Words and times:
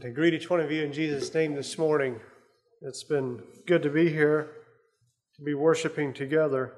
to 0.00 0.10
greet 0.10 0.34
each 0.34 0.50
one 0.50 0.60
of 0.60 0.70
you 0.70 0.82
in 0.82 0.92
Jesus' 0.92 1.32
name 1.32 1.54
this 1.54 1.78
morning. 1.78 2.20
It's 2.82 3.02
been 3.04 3.42
good 3.66 3.82
to 3.82 3.88
be 3.88 4.10
here, 4.10 4.50
to 5.36 5.42
be 5.42 5.54
worshiping 5.54 6.12
together. 6.12 6.74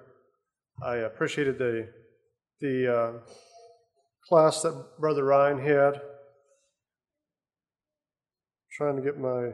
I 0.81 0.97
appreciated 0.97 1.59
the 1.59 1.89
the 2.61 2.95
uh, 2.95 3.13
class 4.29 4.63
that 4.63 4.85
Brother 5.01 5.25
Ryan 5.25 5.59
had. 5.59 6.01
trying 8.77 8.95
to 8.95 9.03
get 9.03 9.19
my 9.19 9.51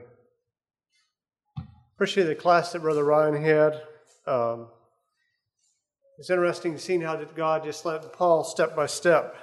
appreciate 1.95 2.25
the 2.25 2.35
class 2.35 2.73
that 2.73 2.83
Brother 2.83 3.05
Ryan 3.05 3.43
had. 3.43 3.81
Um, 4.27 4.69
it's 6.19 6.29
interesting 6.29 6.77
seeing 6.77 7.01
how 7.01 7.17
God 7.17 7.65
just 7.65 7.87
led 7.87 8.13
Paul 8.13 8.45
step 8.45 8.77
by 8.77 8.85
step 8.85 9.35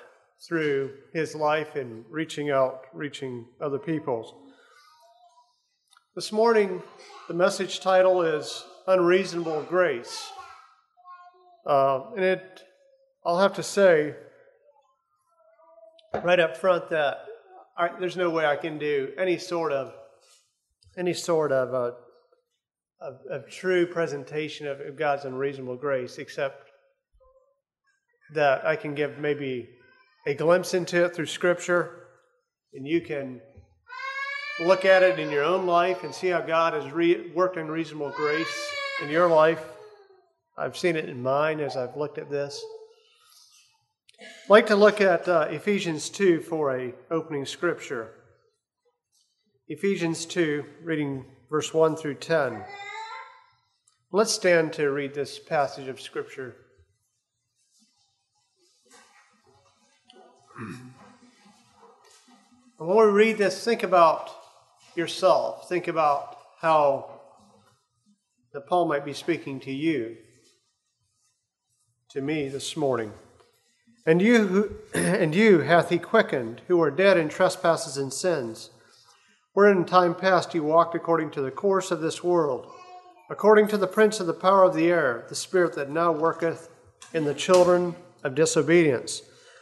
through 0.47 0.91
his 1.13 1.35
life 1.35 1.75
and 1.75 2.03
reaching 2.09 2.49
out, 2.49 2.85
reaching 2.93 3.45
other 3.59 3.77
peoples. 3.77 4.33
This 6.15 6.31
morning, 6.31 6.81
the 7.27 7.33
message 7.33 7.79
title 7.79 8.21
is 8.23 8.63
Unreasonable 8.87 9.63
Grace. 9.63 10.31
Uh, 11.65 12.11
and 12.15 12.25
it, 12.25 12.63
I'll 13.23 13.39
have 13.39 13.53
to 13.53 13.63
say 13.63 14.15
right 16.23 16.39
up 16.39 16.57
front 16.57 16.89
that 16.89 17.19
I, 17.77 17.89
there's 17.99 18.17
no 18.17 18.29
way 18.29 18.45
I 18.45 18.55
can 18.55 18.77
do 18.77 19.09
any 19.17 19.37
sort 19.37 19.71
of 19.71 19.93
any 20.97 21.13
sort 21.13 21.53
of, 21.53 21.73
a, 21.73 21.93
of, 22.99 23.19
of 23.29 23.49
true 23.49 23.85
presentation 23.85 24.67
of 24.67 24.97
God's 24.97 25.23
unreasonable 25.23 25.77
grace, 25.77 26.17
except 26.17 26.69
that 28.33 28.65
I 28.65 28.75
can 28.75 28.93
give 28.93 29.17
maybe 29.17 29.69
a 30.25 30.33
glimpse 30.33 30.73
into 30.73 31.05
it 31.05 31.15
through 31.15 31.25
Scripture, 31.25 32.07
and 32.73 32.87
you 32.87 33.01
can 33.01 33.41
look 34.59 34.85
at 34.85 35.03
it 35.03 35.19
in 35.19 35.31
your 35.31 35.43
own 35.43 35.65
life 35.65 36.03
and 36.03 36.13
see 36.13 36.27
how 36.27 36.41
God 36.41 36.73
has 36.73 36.91
re- 36.91 37.31
worked 37.33 37.57
in 37.57 37.69
reasonable 37.69 38.11
grace 38.11 38.71
in 39.01 39.09
your 39.09 39.27
life. 39.27 39.63
I've 40.57 40.77
seen 40.77 40.95
it 40.95 41.09
in 41.09 41.23
mine 41.23 41.59
as 41.59 41.75
I've 41.75 41.97
looked 41.97 42.17
at 42.17 42.29
this. 42.29 42.63
I'd 44.19 44.49
like 44.49 44.67
to 44.67 44.75
look 44.75 45.01
at 45.01 45.27
uh, 45.27 45.47
Ephesians 45.49 46.09
2 46.09 46.41
for 46.41 46.77
a 46.77 46.93
opening 47.09 47.45
scripture. 47.45 48.11
Ephesians 49.67 50.25
2, 50.25 50.65
reading 50.83 51.25
verse 51.49 51.73
1 51.73 51.95
through 51.95 52.15
10. 52.15 52.63
Let's 54.11 54.33
stand 54.33 54.73
to 54.73 54.91
read 54.91 55.13
this 55.13 55.39
passage 55.39 55.87
of 55.87 55.99
scripture. 55.99 56.55
When 62.77 62.97
we 62.97 63.05
read 63.05 63.37
this, 63.37 63.63
think 63.63 63.83
about 63.83 64.31
yourself. 64.95 65.69
Think 65.69 65.87
about 65.87 66.37
how 66.59 67.21
that 68.53 68.67
Paul 68.67 68.87
might 68.87 69.05
be 69.05 69.13
speaking 69.13 69.59
to 69.61 69.71
you, 69.71 70.17
to 72.09 72.21
me 72.21 72.49
this 72.49 72.75
morning. 72.75 73.13
And 74.05 74.21
you, 74.21 74.47
who, 74.47 74.71
and 74.99 75.33
you 75.35 75.59
hath 75.59 75.89
he 75.89 75.99
quickened, 75.99 76.61
who 76.67 76.81
are 76.81 76.91
dead 76.91 77.17
in 77.17 77.29
trespasses 77.29 77.97
and 77.97 78.11
sins, 78.11 78.71
wherein 79.53 79.77
in 79.77 79.85
time 79.85 80.15
past 80.15 80.53
you 80.53 80.63
walked 80.63 80.95
according 80.95 81.31
to 81.31 81.41
the 81.41 81.51
course 81.51 81.91
of 81.91 82.01
this 82.01 82.23
world, 82.23 82.67
according 83.29 83.67
to 83.67 83.77
the 83.77 83.87
prince 83.87 84.19
of 84.19 84.27
the 84.27 84.33
power 84.33 84.63
of 84.63 84.73
the 84.73 84.89
air, 84.89 85.25
the 85.29 85.35
spirit 85.35 85.75
that 85.75 85.89
now 85.89 86.11
worketh 86.11 86.69
in 87.13 87.25
the 87.25 87.33
children 87.33 87.95
of 88.23 88.35
disobedience 88.35 89.21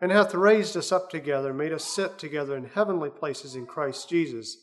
and 0.00 0.10
hath 0.10 0.34
raised 0.34 0.76
us 0.76 0.92
up 0.92 1.10
together, 1.10 1.52
made 1.52 1.72
us 1.72 1.84
sit 1.84 2.18
together 2.18 2.56
in 2.56 2.64
heavenly 2.64 3.10
places 3.10 3.54
in 3.54 3.66
Christ 3.66 4.08
Jesus, 4.08 4.56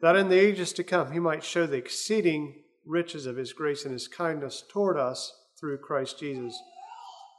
that 0.00 0.16
in 0.16 0.28
the 0.28 0.38
ages 0.38 0.72
to 0.74 0.84
come 0.84 1.12
he 1.12 1.18
might 1.18 1.44
show 1.44 1.66
the 1.66 1.76
exceeding 1.76 2.62
riches 2.86 3.26
of 3.26 3.36
his 3.36 3.52
grace 3.52 3.84
and 3.84 3.92
his 3.92 4.08
kindness 4.08 4.62
toward 4.70 4.96
us 4.96 5.32
through 5.58 5.78
Christ 5.78 6.18
Jesus. 6.18 6.58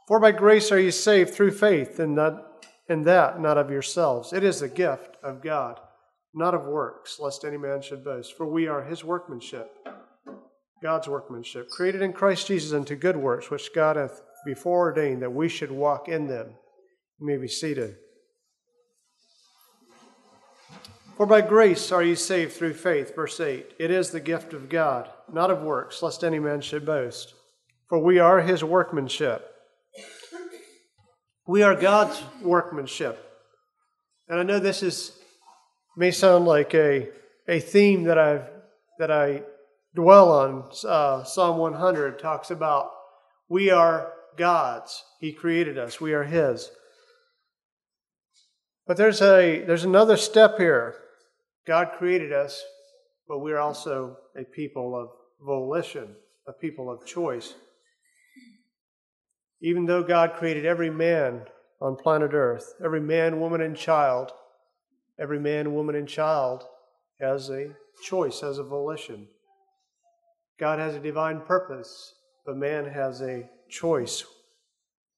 For 0.06 0.20
by 0.20 0.32
grace 0.32 0.70
are 0.70 0.78
ye 0.78 0.90
saved 0.90 1.34
through 1.34 1.52
faith, 1.52 1.98
and 1.98 2.14
not 2.14 2.48
and 2.88 3.04
that 3.06 3.40
not 3.40 3.58
of 3.58 3.70
yourselves. 3.70 4.32
It 4.32 4.44
is 4.44 4.60
the 4.60 4.68
gift 4.68 5.16
of 5.22 5.42
God, 5.42 5.80
not 6.34 6.54
of 6.54 6.64
works, 6.64 7.18
lest 7.20 7.44
any 7.44 7.56
man 7.56 7.80
should 7.80 8.04
boast. 8.04 8.36
For 8.36 8.46
we 8.46 8.66
are 8.66 8.82
his 8.82 9.04
workmanship, 9.04 9.70
God's 10.82 11.08
workmanship, 11.08 11.70
created 11.70 12.02
in 12.02 12.12
Christ 12.12 12.48
Jesus 12.48 12.72
unto 12.72 12.96
good 12.96 13.16
works, 13.16 13.50
which 13.50 13.72
God 13.74 13.96
hath 13.96 14.20
before 14.44 14.80
ordained 14.80 15.22
that 15.22 15.32
we 15.32 15.48
should 15.48 15.70
walk 15.70 16.08
in 16.08 16.26
them. 16.26 16.48
You 17.22 17.28
may 17.28 17.36
be 17.36 17.46
seated. 17.46 17.98
For 21.16 21.24
by 21.24 21.40
grace 21.40 21.92
are 21.92 22.02
ye 22.02 22.16
saved 22.16 22.54
through 22.54 22.74
faith, 22.74 23.14
verse 23.14 23.38
8. 23.38 23.74
It 23.78 23.92
is 23.92 24.10
the 24.10 24.18
gift 24.18 24.52
of 24.52 24.68
God, 24.68 25.08
not 25.32 25.48
of 25.48 25.62
works, 25.62 26.02
lest 26.02 26.24
any 26.24 26.40
man 26.40 26.62
should 26.62 26.84
boast. 26.84 27.34
For 27.88 28.00
we 28.00 28.18
are 28.18 28.40
his 28.40 28.64
workmanship. 28.64 29.48
We 31.46 31.62
are 31.62 31.76
God's 31.76 32.20
workmanship. 32.42 33.24
And 34.26 34.40
I 34.40 34.42
know 34.42 34.58
this 34.58 34.82
is 34.82 35.16
may 35.96 36.10
sound 36.10 36.46
like 36.46 36.74
a, 36.74 37.08
a 37.46 37.60
theme 37.60 38.02
that 38.04 38.18
I've 38.18 38.48
that 38.98 39.12
I 39.12 39.44
dwell 39.94 40.32
on. 40.32 40.70
Uh, 40.84 41.22
Psalm 41.22 41.58
100 41.58 42.18
talks 42.18 42.50
about 42.50 42.90
we 43.48 43.70
are 43.70 44.12
God's. 44.36 45.04
He 45.20 45.32
created 45.32 45.78
us. 45.78 46.00
We 46.00 46.14
are 46.14 46.24
His. 46.24 46.68
But 48.86 48.96
there's 48.96 49.22
a 49.22 49.64
there's 49.64 49.84
another 49.84 50.16
step 50.16 50.58
here. 50.58 50.96
God 51.66 51.92
created 51.98 52.32
us, 52.32 52.62
but 53.28 53.38
we're 53.38 53.58
also 53.58 54.16
a 54.36 54.44
people 54.44 54.96
of 54.96 55.08
volition, 55.40 56.16
a 56.48 56.52
people 56.52 56.90
of 56.90 57.06
choice. 57.06 57.54
Even 59.60 59.86
though 59.86 60.02
God 60.02 60.34
created 60.34 60.66
every 60.66 60.90
man 60.90 61.42
on 61.80 61.96
planet 61.96 62.32
Earth, 62.34 62.74
every 62.84 63.00
man, 63.00 63.40
woman, 63.40 63.60
and 63.60 63.76
child, 63.76 64.32
every 65.20 65.38
man, 65.38 65.74
woman, 65.74 65.94
and 65.94 66.08
child 66.08 66.64
has 67.20 67.48
a 67.50 67.70
choice, 68.04 68.40
has 68.40 68.58
a 68.58 68.64
volition. 68.64 69.28
God 70.58 70.80
has 70.80 70.94
a 70.94 71.00
divine 71.00 71.40
purpose, 71.40 72.14
but 72.44 72.56
man 72.56 72.86
has 72.86 73.20
a 73.20 73.48
choice 73.70 74.24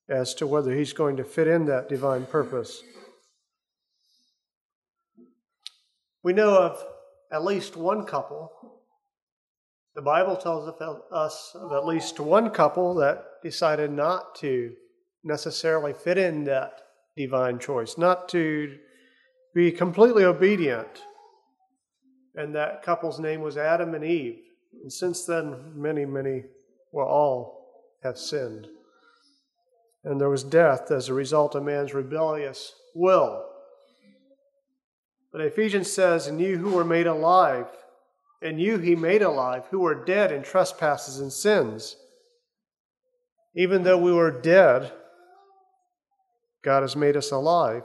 as 0.08 0.34
to 0.34 0.46
whether 0.46 0.74
he's 0.74 0.92
going 0.92 1.16
to 1.16 1.24
fit 1.24 1.48
in 1.48 1.64
that 1.66 1.88
divine 1.88 2.26
purpose. 2.26 2.82
We 6.24 6.32
know 6.32 6.56
of 6.56 6.82
at 7.30 7.44
least 7.44 7.76
one 7.76 8.06
couple. 8.06 8.50
The 9.94 10.00
Bible 10.00 10.36
tells 10.36 10.66
us 11.12 11.54
of 11.54 11.72
at 11.72 11.84
least 11.84 12.18
one 12.18 12.48
couple 12.48 12.94
that 12.94 13.24
decided 13.42 13.92
not 13.92 14.34
to 14.36 14.72
necessarily 15.22 15.92
fit 15.92 16.16
in 16.16 16.44
that 16.44 16.80
divine 17.14 17.58
choice, 17.58 17.98
not 17.98 18.28
to 18.30 18.74
be 19.54 19.70
completely 19.70 20.24
obedient. 20.24 21.02
And 22.34 22.54
that 22.54 22.82
couple's 22.82 23.20
name 23.20 23.42
was 23.42 23.58
Adam 23.58 23.94
and 23.94 24.02
Eve. 24.02 24.40
And 24.82 24.92
since 24.92 25.26
then, 25.26 25.72
many, 25.76 26.06
many, 26.06 26.44
well, 26.90 27.06
all 27.06 27.90
have 28.02 28.18
sinned. 28.18 28.66
And 30.02 30.18
there 30.18 30.30
was 30.30 30.42
death 30.42 30.90
as 30.90 31.08
a 31.10 31.14
result 31.14 31.54
of 31.54 31.64
man's 31.64 31.92
rebellious 31.92 32.72
will. 32.94 33.44
But 35.34 35.46
Ephesians 35.46 35.92
says, 35.92 36.28
And 36.28 36.40
you 36.40 36.58
who 36.58 36.70
were 36.70 36.84
made 36.84 37.08
alive, 37.08 37.66
and 38.40 38.60
you 38.60 38.78
he 38.78 38.94
made 38.94 39.20
alive, 39.20 39.64
who 39.72 39.80
were 39.80 40.04
dead 40.04 40.30
in 40.30 40.44
trespasses 40.44 41.18
and 41.18 41.32
sins. 41.32 41.96
Even 43.56 43.82
though 43.82 43.98
we 43.98 44.12
were 44.12 44.30
dead, 44.30 44.92
God 46.62 46.82
has 46.82 46.94
made 46.94 47.16
us 47.16 47.32
alive. 47.32 47.82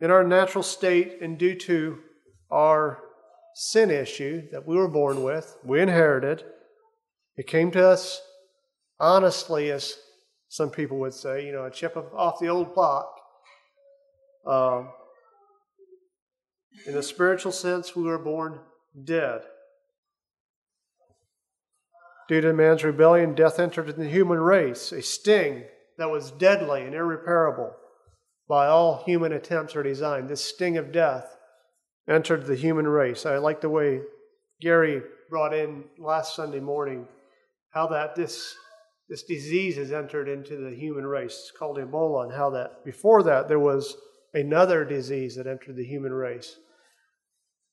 In 0.00 0.12
our 0.12 0.22
natural 0.22 0.62
state, 0.62 1.20
and 1.20 1.36
due 1.36 1.56
to 1.56 1.98
our 2.48 3.02
sin 3.56 3.90
issue 3.90 4.48
that 4.52 4.68
we 4.68 4.76
were 4.76 4.86
born 4.86 5.24
with, 5.24 5.56
we 5.64 5.80
inherited, 5.80 6.44
it 7.36 7.48
came 7.48 7.72
to 7.72 7.88
us 7.88 8.22
honestly, 9.00 9.72
as 9.72 9.96
some 10.48 10.70
people 10.70 11.00
would 11.00 11.14
say, 11.14 11.44
you 11.44 11.50
know, 11.50 11.64
a 11.64 11.72
chip 11.72 11.96
off 11.96 12.38
the 12.38 12.46
old 12.46 12.72
block. 12.72 13.18
Um, 14.46 14.90
In 16.86 16.96
a 16.96 17.02
spiritual 17.02 17.52
sense, 17.52 17.94
we 17.94 18.02
were 18.02 18.18
born 18.18 18.58
dead. 19.04 19.42
Due 22.28 22.40
to 22.40 22.52
man's 22.52 22.82
rebellion, 22.82 23.34
death 23.34 23.58
entered 23.60 23.94
the 23.96 24.08
human 24.08 24.40
race, 24.40 24.90
a 24.90 25.02
sting 25.02 25.64
that 25.98 26.10
was 26.10 26.30
deadly 26.30 26.82
and 26.82 26.94
irreparable 26.94 27.74
by 28.48 28.66
all 28.66 29.04
human 29.04 29.32
attempts 29.32 29.76
or 29.76 29.82
design. 29.82 30.26
This 30.26 30.44
sting 30.44 30.76
of 30.76 30.92
death 30.92 31.36
entered 32.08 32.46
the 32.46 32.56
human 32.56 32.88
race. 32.88 33.26
I 33.26 33.38
like 33.38 33.60
the 33.60 33.68
way 33.68 34.00
Gary 34.60 35.02
brought 35.30 35.54
in 35.54 35.84
last 35.98 36.34
Sunday 36.34 36.60
morning 36.60 37.06
how 37.70 37.86
that 37.88 38.14
this 38.14 38.54
this 39.08 39.24
disease 39.24 39.76
has 39.76 39.92
entered 39.92 40.28
into 40.28 40.56
the 40.56 40.74
human 40.74 41.06
race. 41.06 41.32
It's 41.32 41.50
called 41.50 41.76
Ebola, 41.76 42.24
and 42.24 42.32
how 42.32 42.50
that 42.50 42.84
before 42.84 43.22
that 43.24 43.46
there 43.46 43.58
was 43.58 43.96
another 44.34 44.84
disease 44.84 45.36
that 45.36 45.46
entered 45.46 45.76
the 45.76 45.84
human 45.84 46.12
race. 46.12 46.56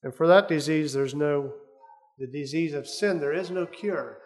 And 0.04 0.14
for 0.14 0.28
that 0.28 0.48
disease, 0.48 0.94
there's 0.94 1.16
no, 1.16 1.54
the 2.18 2.28
disease 2.28 2.74
of 2.74 2.88
sin, 2.88 3.20
there 3.20 3.34
is 3.34 3.50
no 3.50 3.66
cure 3.66 4.20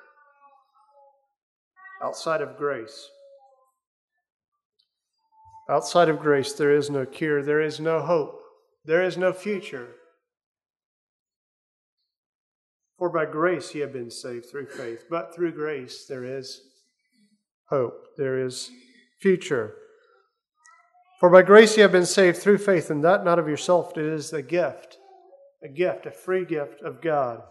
outside 2.04 2.42
of 2.42 2.58
grace. 2.58 3.10
Outside 5.70 6.10
of 6.10 6.20
grace, 6.20 6.54
there 6.54 6.76
is 6.76 6.90
no 6.90 7.06
cure, 7.06 7.42
there 7.42 7.62
is 7.62 7.80
no 7.80 8.02
hope, 8.02 8.40
there 8.84 9.02
is 9.02 9.18
no 9.18 9.32
future. 9.32 9.96
For 12.98 13.10
by 13.10 13.26
grace 13.26 13.74
ye 13.74 13.82
have 13.82 13.94
been 13.94 14.12
saved 14.12 14.48
through 14.52 14.68
faith, 14.68 15.06
but 15.10 15.34
through 15.34 15.54
grace 15.54 16.06
there 16.08 16.26
is 16.26 16.62
hope, 17.70 18.08
there 18.18 18.46
is 18.46 18.70
future. 19.22 19.76
For 21.24 21.30
by 21.30 21.42
grace 21.42 21.78
ye 21.78 21.82
have 21.84 21.94
been 21.94 22.06
saved 22.06 22.40
through 22.40 22.58
faith, 22.58 22.90
and 22.90 23.02
that 23.06 23.24
not 23.24 23.40
of 23.40 23.48
yourself, 23.48 23.98
it 23.98 24.06
is 24.06 24.34
a 24.34 24.42
gift, 24.42 24.98
a 25.64 25.70
gift, 25.70 26.06
a 26.06 26.12
free 26.12 26.44
gift 26.44 26.82
of 26.82 27.00
God. 27.02 27.42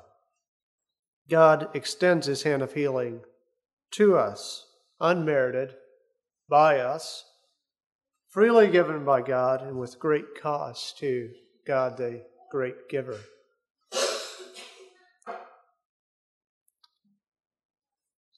God 1.31 1.71
extends 1.73 2.27
his 2.27 2.43
hand 2.43 2.61
of 2.61 2.75
healing 2.75 3.23
to 3.93 4.19
us, 4.19 4.67
unmerited 5.01 5.73
by 6.51 6.81
us, 6.81 7.25
freely 8.29 8.69
given 8.69 9.07
by 9.07 9.23
God, 9.23 9.63
and 9.63 9.79
with 9.79 9.99
great 9.99 10.39
cost 10.39 10.99
to 10.99 11.31
God, 11.67 11.97
the 11.97 12.27
great 12.51 12.91
giver. 12.91 13.21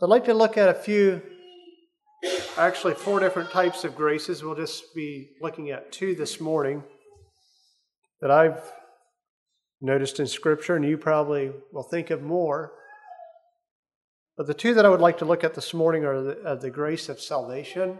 I'd 0.01 0.07
like 0.07 0.27
to 0.27 0.35
look 0.35 0.57
at 0.57 0.69
a 0.69 0.75
few, 0.75 1.21
actually, 2.57 2.95
four 2.95 3.21
different 3.21 3.51
types 3.51 3.85
of 3.85 3.97
graces. 3.97 4.43
We'll 4.43 4.55
just 4.55 4.95
be 4.95 5.31
looking 5.41 5.71
at 5.71 5.93
two 5.93 6.15
this 6.15 6.41
morning 6.41 6.83
that 8.21 8.31
I've 8.31 8.61
noticed 9.81 10.21
in 10.21 10.27
Scripture, 10.27 10.77
and 10.77 10.85
you 10.85 10.97
probably 10.97 11.53
will 11.73 11.83
think 11.83 12.11
of 12.11 12.23
more. 12.23 12.73
But 14.37 14.47
the 14.47 14.55
two 14.55 14.75
that 14.75 14.87
I 14.87 14.89
would 14.89 15.01
like 15.01 15.19
to 15.19 15.25
look 15.25 15.45
at 15.45 15.55
this 15.55 15.75
morning 15.75 16.05
are 16.05 16.23
the, 16.23 16.41
uh, 16.43 16.55
the 16.55 16.71
grace 16.71 17.09
of 17.09 17.21
salvation 17.21 17.99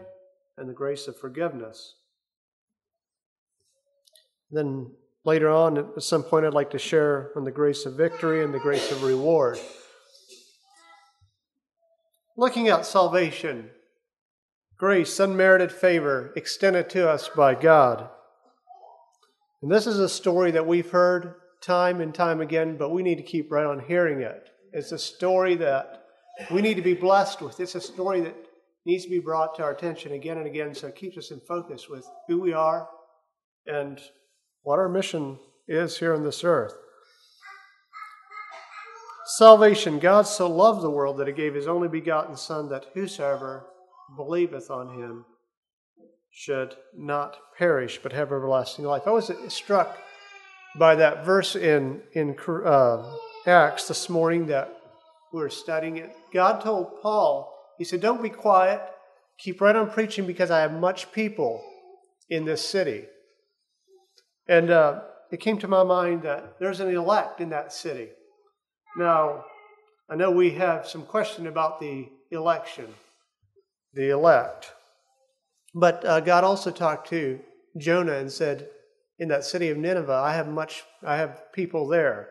and 0.57 0.69
the 0.69 0.73
grace 0.73 1.07
of 1.07 1.17
forgiveness. 1.17 1.95
Then 4.51 4.91
later 5.25 5.49
on, 5.49 5.77
at 5.77 6.03
some 6.03 6.23
point, 6.23 6.45
I'd 6.45 6.53
like 6.53 6.71
to 6.71 6.79
share 6.79 7.31
on 7.35 7.43
the 7.43 7.51
grace 7.51 7.85
of 7.85 7.95
victory 7.95 8.43
and 8.43 8.53
the 8.53 8.59
grace 8.59 8.91
of 8.91 9.03
reward. 9.03 9.59
Looking 12.37 12.67
at 12.67 12.85
salvation, 12.85 13.69
grace, 14.77 15.19
unmerited 15.19 15.71
favor 15.71 16.33
extended 16.35 16.89
to 16.89 17.09
us 17.09 17.29
by 17.29 17.55
God. 17.55 18.09
And 19.61 19.71
this 19.71 19.87
is 19.87 19.99
a 19.99 20.09
story 20.09 20.51
that 20.51 20.67
we've 20.67 20.89
heard 20.89 21.35
time 21.61 22.01
and 22.01 22.13
time 22.13 22.41
again, 22.41 22.77
but 22.77 22.91
we 22.91 23.01
need 23.01 23.15
to 23.15 23.23
keep 23.23 23.51
right 23.51 23.65
on 23.65 23.79
hearing 23.79 24.21
it. 24.21 24.49
It's 24.73 24.91
a 24.91 24.99
story 24.99 25.55
that 25.55 26.03
we 26.51 26.61
need 26.61 26.75
to 26.75 26.81
be 26.81 26.93
blessed 26.93 27.41
with. 27.41 27.59
It's 27.59 27.75
a 27.75 27.81
story 27.81 28.21
that 28.21 28.35
needs 28.85 29.05
to 29.05 29.09
be 29.09 29.19
brought 29.19 29.55
to 29.55 29.63
our 29.63 29.71
attention 29.71 30.11
again 30.11 30.37
and 30.37 30.45
again 30.45 30.75
so 30.75 30.87
it 30.87 30.95
keeps 30.95 31.17
us 31.17 31.31
in 31.31 31.39
focus 31.39 31.89
with 31.89 32.05
who 32.27 32.39
we 32.39 32.53
are 32.53 32.87
and 33.65 33.99
what 34.63 34.77
our 34.77 34.89
mission 34.89 35.39
is 35.67 35.97
here 35.97 36.13
on 36.13 36.23
this 36.23 36.43
earth. 36.43 36.75
Salvation 39.25 39.97
God 39.97 40.27
so 40.27 40.47
loved 40.47 40.83
the 40.83 40.89
world 40.89 41.17
that 41.17 41.27
he 41.27 41.33
gave 41.33 41.55
his 41.55 41.67
only 41.67 41.87
begotten 41.87 42.37
Son, 42.37 42.69
that 42.69 42.85
whosoever 42.93 43.65
believeth 44.15 44.69
on 44.69 44.99
him 44.99 45.25
should 46.31 46.75
not 46.95 47.37
perish 47.57 47.99
but 48.03 48.11
have 48.11 48.31
everlasting 48.31 48.85
life. 48.85 49.03
I 49.05 49.11
was 49.11 49.31
struck 49.47 49.97
by 50.77 50.95
that 50.95 51.25
verse 51.25 51.55
in, 51.55 52.01
in 52.13 52.35
uh, 52.65 53.15
Acts 53.45 53.87
this 53.87 54.09
morning 54.09 54.47
that 54.47 54.75
we 55.31 55.39
were 55.39 55.49
studying 55.49 55.97
it. 55.97 56.15
God 56.33 56.61
told 56.61 57.01
Paul, 57.01 57.53
He 57.77 57.83
said, 57.83 58.01
Don't 58.01 58.21
be 58.21 58.29
quiet, 58.29 58.81
keep 59.37 59.61
right 59.61 59.75
on 59.75 59.89
preaching 59.89 60.25
because 60.25 60.51
I 60.51 60.61
have 60.61 60.73
much 60.73 61.11
people 61.11 61.63
in 62.29 62.45
this 62.45 62.65
city. 62.65 63.05
And 64.47 64.69
uh, 64.69 65.01
it 65.31 65.39
came 65.39 65.57
to 65.59 65.67
my 65.67 65.83
mind 65.83 66.23
that 66.23 66.59
there's 66.59 66.79
an 66.79 66.89
elect 66.89 67.41
in 67.41 67.49
that 67.49 67.73
city. 67.73 68.09
Now, 68.97 69.45
I 70.09 70.15
know 70.15 70.31
we 70.31 70.51
have 70.51 70.87
some 70.87 71.03
question 71.03 71.47
about 71.47 71.79
the 71.79 72.07
election, 72.31 72.93
the 73.95 74.09
elect. 74.09 74.71
But 75.73 76.05
uh, 76.05 76.19
God 76.19 76.43
also 76.43 76.71
talked 76.71 77.09
to 77.09 77.39
Jonah 77.77 78.13
and 78.13 78.31
said, 78.31 78.69
In 79.17 79.27
that 79.29 79.43
city 79.43 79.69
of 79.69 79.77
Nineveh, 79.77 80.13
I 80.13 80.33
have 80.33 80.47
much, 80.47 80.83
I 81.03 81.17
have 81.17 81.51
people 81.53 81.87
there 81.87 82.29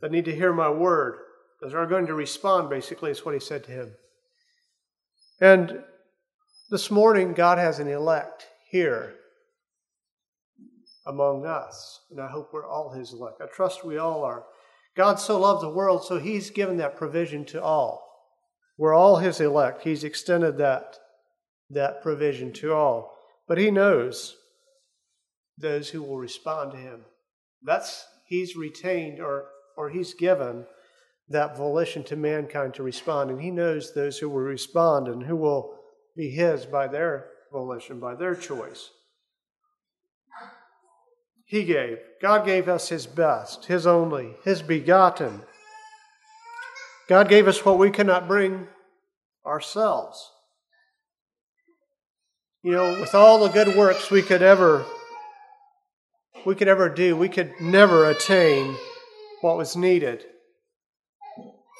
that 0.00 0.12
need 0.12 0.26
to 0.26 0.34
hear 0.34 0.52
my 0.52 0.70
word, 0.70 1.18
that 1.60 1.74
are 1.74 1.86
going 1.86 2.06
to 2.06 2.14
respond, 2.14 2.70
basically, 2.70 3.10
is 3.10 3.24
what 3.24 3.34
he 3.34 3.40
said 3.40 3.64
to 3.64 3.72
him. 3.72 3.90
And 5.40 5.82
this 6.70 6.90
morning, 6.90 7.32
God 7.32 7.58
has 7.58 7.78
an 7.78 7.88
elect 7.88 8.46
here 8.70 9.14
among 11.06 11.46
us. 11.46 12.00
And 12.10 12.20
I 12.20 12.28
hope 12.28 12.50
we're 12.52 12.68
all 12.68 12.92
his 12.92 13.12
elect. 13.12 13.40
I 13.42 13.46
trust 13.46 13.84
we 13.84 13.98
all 13.98 14.22
are. 14.22 14.44
God 14.98 15.20
so 15.20 15.38
loved 15.38 15.62
the 15.62 15.70
world, 15.70 16.04
so 16.04 16.18
He's 16.18 16.50
given 16.50 16.76
that 16.78 16.96
provision 16.96 17.44
to 17.46 17.62
all. 17.62 18.07
We're 18.78 18.94
all 18.94 19.16
His 19.16 19.40
elect. 19.40 19.82
He's 19.82 20.04
extended 20.04 20.56
that, 20.58 20.96
that 21.70 22.00
provision 22.00 22.52
to 22.54 22.72
all. 22.72 23.18
But 23.46 23.58
He 23.58 23.70
knows 23.70 24.36
those 25.58 25.90
who 25.90 26.02
will 26.02 26.18
respond 26.18 26.70
to 26.72 26.78
Him. 26.78 27.00
That's 27.62 28.06
He's 28.26 28.56
retained 28.56 29.20
or, 29.20 29.46
or 29.76 29.90
He's 29.90 30.14
given 30.14 30.64
that 31.28 31.56
volition 31.56 32.04
to 32.04 32.16
mankind 32.16 32.74
to 32.74 32.82
respond. 32.82 33.30
And 33.30 33.40
He 33.40 33.50
knows 33.50 33.92
those 33.92 34.18
who 34.18 34.30
will 34.30 34.38
respond 34.38 35.08
and 35.08 35.24
who 35.24 35.36
will 35.36 35.74
be 36.16 36.30
His 36.30 36.64
by 36.64 36.86
their 36.86 37.26
volition, 37.52 37.98
by 37.98 38.14
their 38.14 38.36
choice. 38.36 38.90
He 41.44 41.64
gave. 41.64 41.98
God 42.20 42.44
gave 42.44 42.68
us 42.68 42.90
His 42.90 43.06
best, 43.06 43.64
His 43.64 43.86
only, 43.86 44.34
His 44.44 44.62
begotten. 44.62 45.42
God 47.08 47.28
gave 47.28 47.48
us 47.48 47.64
what 47.64 47.78
we 47.78 47.90
cannot 47.90 48.28
bring 48.28 48.68
ourselves. 49.46 50.30
You 52.62 52.72
know, 52.72 53.00
with 53.00 53.14
all 53.14 53.38
the 53.38 53.48
good 53.48 53.76
works 53.76 54.10
we 54.10 54.22
could 54.22 54.42
ever 54.42 54.84
we 56.46 56.54
could 56.54 56.68
ever 56.68 56.88
do, 56.88 57.16
we 57.16 57.28
could 57.28 57.52
never 57.60 58.08
attain 58.08 58.76
what 59.40 59.56
was 59.56 59.76
needed 59.76 60.24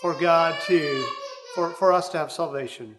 for 0.03 0.15
God 0.15 0.55
to 0.67 1.05
for, 1.55 1.71
for 1.71 1.93
us 1.93 2.09
to 2.11 2.19
have 2.19 2.33
salvation 2.33 2.97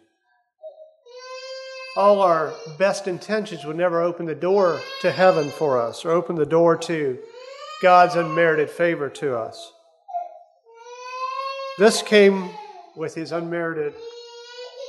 all 1.99 2.21
our 2.21 2.53
best 2.77 3.09
intentions 3.09 3.65
would 3.65 3.75
never 3.75 4.01
open 4.01 4.25
the 4.25 4.33
door 4.33 4.79
to 5.01 5.11
heaven 5.11 5.49
for 5.49 5.77
us 5.81 6.05
or 6.05 6.11
open 6.11 6.35
the 6.35 6.45
door 6.45 6.77
to 6.77 7.19
God's 7.81 8.15
unmerited 8.15 8.69
favor 8.69 9.09
to 9.09 9.37
us. 9.37 9.73
This 11.79 12.01
came 12.01 12.49
with 12.97 13.15
his 13.15 13.31
unmerited, 13.31 13.93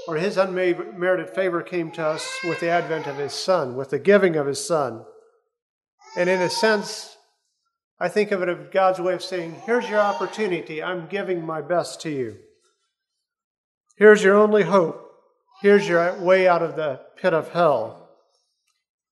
or 0.08 0.16
his 0.16 0.36
unmerited 0.36 1.30
favor 1.30 1.62
came 1.62 1.92
to 1.92 2.04
us 2.04 2.28
with 2.42 2.58
the 2.58 2.68
advent 2.68 3.06
of 3.06 3.16
his 3.16 3.32
Son, 3.32 3.76
with 3.76 3.90
the 3.90 3.98
giving 4.00 4.34
of 4.34 4.48
his 4.48 4.66
Son. 4.66 5.04
And 6.16 6.28
in 6.28 6.42
a 6.42 6.50
sense, 6.50 7.16
I 8.00 8.08
think 8.08 8.32
of 8.32 8.42
it 8.42 8.48
as 8.48 8.72
God's 8.72 8.98
way 8.98 9.14
of 9.14 9.22
saying, 9.22 9.62
Here's 9.66 9.88
your 9.88 10.00
opportunity. 10.00 10.82
I'm 10.82 11.06
giving 11.06 11.46
my 11.46 11.62
best 11.62 12.00
to 12.00 12.10
you. 12.10 12.38
Here's 13.96 14.24
your 14.24 14.34
only 14.34 14.64
hope. 14.64 15.12
Here's 15.62 15.86
your 15.86 16.20
way 16.20 16.48
out 16.48 16.62
of 16.62 16.74
the 16.74 17.02
pit 17.16 17.32
of 17.32 17.50
hell. 17.50 18.08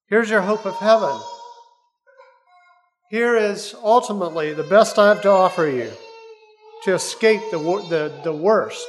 Here's 0.09 0.31
your 0.31 0.41
hope 0.41 0.67
of 0.67 0.75
heaven. 0.75 1.17
Here 3.09 3.37
is 3.37 3.77
ultimately 3.81 4.53
the 4.53 4.65
best 4.65 4.99
I 4.99 5.11
have 5.11 5.23
to 5.23 5.31
offer 5.31 5.69
you 5.69 5.93
to 6.85 6.95
escape 6.95 7.41
the, 7.51 7.59
the, 7.59 8.21
the 8.25 8.33
worst 8.33 8.87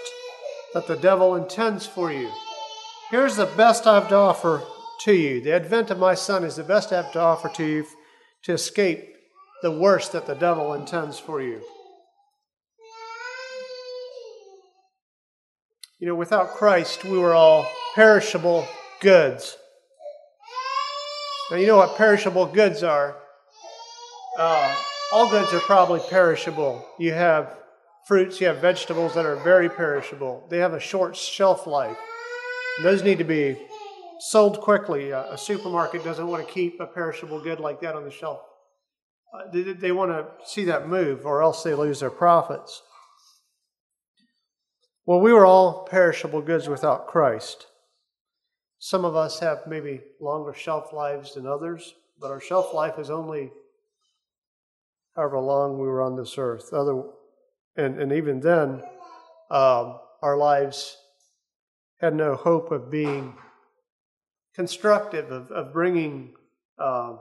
that 0.74 0.88
the 0.88 0.96
devil 0.96 1.36
intends 1.36 1.86
for 1.86 2.12
you. 2.12 2.30
Here's 3.10 3.36
the 3.36 3.48
best 3.58 3.88
I 3.88 3.96
have 3.96 4.10
to 4.10 4.16
offer 4.16 4.62
to 5.02 5.14
you. 5.14 5.42
The 5.42 5.54
advent 5.54 5.90
of 5.90 5.98
my 5.98 6.14
Son 6.14 6.44
is 6.44 6.58
the 6.58 6.64
best 6.64 6.92
I 6.94 6.98
have 6.98 7.12
to 7.14 7.20
offer 7.20 7.50
to 7.50 7.66
you 7.66 7.86
to 8.44 8.54
escape 8.54 9.16
the 9.62 9.72
worst 9.72 10.12
that 10.12 10.28
the 10.28 10.36
devil 10.36 10.74
intends 10.74 11.18
for 11.18 11.42
you. 11.42 11.62
You 16.00 16.08
know, 16.08 16.16
without 16.16 16.52
Christ, 16.52 17.04
we 17.04 17.18
were 17.18 17.34
all 17.34 17.68
perishable 17.96 18.66
goods. 19.02 19.58
Now, 21.52 21.58
you 21.58 21.68
know 21.68 21.78
what 21.78 21.98
perishable 21.98 22.46
goods 22.46 22.84
are? 22.84 23.18
Uh, 24.38 24.76
all 25.12 25.30
goods 25.30 25.52
are 25.52 25.60
probably 25.60 26.00
perishable. 26.10 26.86
You 27.00 27.12
have 27.12 27.58
fruits, 28.10 28.42
you 28.42 28.48
have 28.48 28.58
vegetables 28.58 29.14
that 29.14 29.28
are 29.28 29.36
very 29.36 29.70
perishable. 29.70 30.48
They 30.50 30.58
have 30.58 30.74
a 30.74 30.80
short 30.80 31.16
shelf 31.16 31.68
life. 31.68 31.96
Those 32.82 33.04
need 33.04 33.20
to 33.20 33.24
be 33.24 33.56
sold 34.20 34.60
quickly. 34.62 35.12
A, 35.12 35.38
supermarket 35.38 36.04
doesn't 36.04 36.26
want 36.26 36.46
to 36.46 36.52
keep 36.52 36.80
a 36.80 36.88
perishable 36.88 37.40
good 37.40 37.60
like 37.60 37.80
that 37.82 37.96
on 37.96 38.06
the 38.06 38.10
shelf. 38.10 38.40
Uh, 39.32 39.52
they, 39.54 39.62
they 39.74 39.92
want 39.92 40.10
to 40.10 40.26
see 40.44 40.66
that 40.66 40.88
move, 40.88 41.24
or 41.24 41.44
else 41.44 41.62
they 41.62 41.76
lose 41.76 42.00
their 42.00 42.10
profits. 42.10 42.82
Well, 45.06 45.20
we 45.20 45.32
were 45.32 45.46
all 45.46 45.84
perishable 45.84 46.42
goods 46.42 46.68
without 46.68 47.06
Christ. 47.06 47.68
Some 48.80 49.06
of 49.06 49.16
us 49.16 49.40
have 49.40 49.68
maybe 49.68 50.02
longer 50.20 50.56
shelf 50.56 50.92
lives 50.94 51.36
than 51.36 51.46
others, 51.46 51.94
but 52.20 52.32
our 52.32 52.42
shelf 52.42 52.74
life 52.74 52.98
is 52.98 53.12
only 53.12 53.52
however 55.16 55.38
long 55.40 55.78
we 55.78 55.86
were 55.86 56.02
on 56.02 56.16
this 56.16 56.40
earth. 56.40 56.74
Other, 56.74 57.04
and, 57.76 58.00
and 58.00 58.12
even 58.12 58.40
then, 58.40 58.82
um, 59.52 60.00
our 60.22 60.38
lives 60.38 60.98
had 62.00 62.16
no 62.16 62.36
hope 62.36 62.72
of 62.72 62.90
being 62.92 63.36
constructive, 64.56 65.32
of, 65.32 65.52
of 65.52 65.74
bringing 65.74 66.34
uh, 66.78 67.16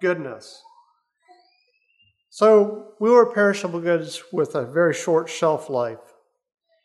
goodness. 0.00 0.62
So 2.30 2.92
we 3.00 3.10
were 3.10 3.26
perishable 3.26 3.80
goods 3.80 4.22
with 4.32 4.54
a 4.54 4.64
very 4.64 4.94
short 4.94 5.28
shelf 5.28 5.70
life. 5.70 5.98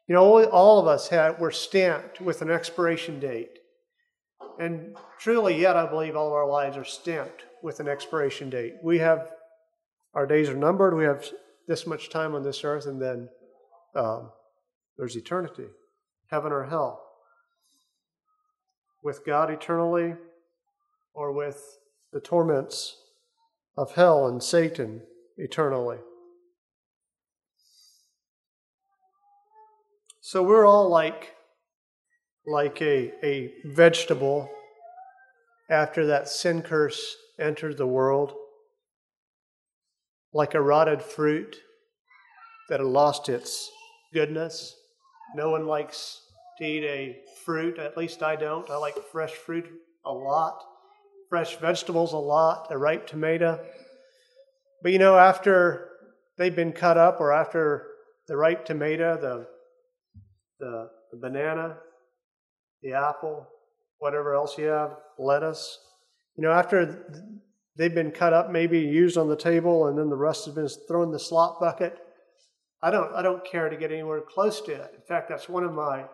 You 0.07 0.15
know, 0.15 0.45
all 0.49 0.79
of 0.79 0.87
us 0.87 1.09
had 1.09 1.39
were 1.39 1.51
stamped 1.51 2.19
with 2.19 2.41
an 2.41 2.49
expiration 2.49 3.19
date. 3.19 3.59
And 4.59 4.95
truly, 5.19 5.59
yet, 5.59 5.75
I 5.75 5.85
believe 5.85 6.15
all 6.15 6.27
of 6.27 6.33
our 6.33 6.47
lives 6.47 6.77
are 6.77 6.83
stamped 6.83 7.45
with 7.61 7.79
an 7.79 7.87
expiration 7.87 8.49
date. 8.49 8.75
We 8.83 8.99
have, 8.99 9.31
our 10.13 10.27
days 10.27 10.49
are 10.49 10.55
numbered, 10.55 10.95
we 10.95 11.05
have 11.05 11.25
this 11.67 11.87
much 11.87 12.09
time 12.09 12.35
on 12.35 12.43
this 12.43 12.63
earth, 12.63 12.85
and 12.85 13.01
then 13.01 13.29
um, 13.95 14.31
there's 14.97 15.15
eternity, 15.15 15.67
heaven 16.29 16.51
or 16.51 16.65
hell. 16.65 17.01
With 19.03 19.25
God 19.25 19.49
eternally, 19.49 20.15
or 21.13 21.31
with 21.31 21.61
the 22.11 22.19
torments 22.19 22.97
of 23.77 23.93
hell 23.93 24.27
and 24.27 24.41
Satan 24.41 25.01
eternally. 25.37 25.97
So 30.21 30.41
we're 30.41 30.65
all 30.65 30.89
like 30.89 31.35
like 32.45 32.81
a, 32.81 33.13
a 33.23 33.53
vegetable 33.65 34.49
after 35.69 36.05
that 36.07 36.27
sin 36.27 36.61
curse 36.61 37.15
entered 37.39 37.77
the 37.77 37.87
world, 37.87 38.33
like 40.33 40.55
a 40.55 40.61
rotted 40.61 41.01
fruit 41.01 41.57
that 42.69 42.79
had 42.79 42.87
lost 42.87 43.29
its 43.29 43.71
goodness. 44.13 44.75
No 45.35 45.51
one 45.51 45.65
likes 45.65 46.21
to 46.57 46.65
eat 46.65 46.83
a 46.83 47.17
fruit, 47.45 47.79
at 47.79 47.97
least 47.97 48.23
I 48.23 48.35
don't. 48.35 48.69
I 48.69 48.77
like 48.77 48.95
fresh 49.11 49.31
fruit 49.31 49.69
a 50.05 50.11
lot, 50.11 50.63
fresh 51.29 51.57
vegetables 51.57 52.13
a 52.13 52.17
lot, 52.17 52.67
a 52.69 52.77
ripe 52.77 53.07
tomato. 53.07 53.63
But 54.81 54.91
you 54.91 54.99
know, 54.99 55.17
after 55.17 55.89
they've 56.37 56.55
been 56.55 56.73
cut 56.73 56.97
up, 56.97 57.19
or 57.19 57.31
after 57.31 57.87
the 58.27 58.37
ripe 58.37 58.65
tomato, 58.65 59.17
the, 59.19 59.47
the, 60.59 60.89
the 61.11 61.17
banana, 61.17 61.77
the 62.81 62.93
apple, 62.93 63.47
whatever 63.99 64.35
else 64.35 64.57
you 64.57 64.65
have, 64.65 64.97
lettuce. 65.17 65.79
You 66.35 66.43
know, 66.43 66.51
after 66.51 67.05
they've 67.75 67.93
been 67.93 68.11
cut 68.11 68.33
up, 68.33 68.51
maybe 68.51 68.79
used 68.79 69.17
on 69.17 69.29
the 69.29 69.35
table, 69.35 69.87
and 69.87 69.97
then 69.97 70.09
the 70.09 70.15
rest 70.15 70.45
has 70.45 70.55
been 70.55 70.67
thrown 70.87 71.07
in 71.07 71.11
the 71.11 71.19
slop 71.19 71.59
bucket. 71.59 71.97
I 72.81 72.91
don't, 72.91 73.13
I 73.13 73.21
don't 73.21 73.45
care 73.45 73.69
to 73.69 73.77
get 73.77 73.91
anywhere 73.91 74.21
close 74.21 74.61
to 74.61 74.73
it. 74.73 74.91
In 74.95 75.01
fact, 75.07 75.29
that's 75.29 75.49
one 75.49 75.63
of 75.63 75.73
my 75.73 76.05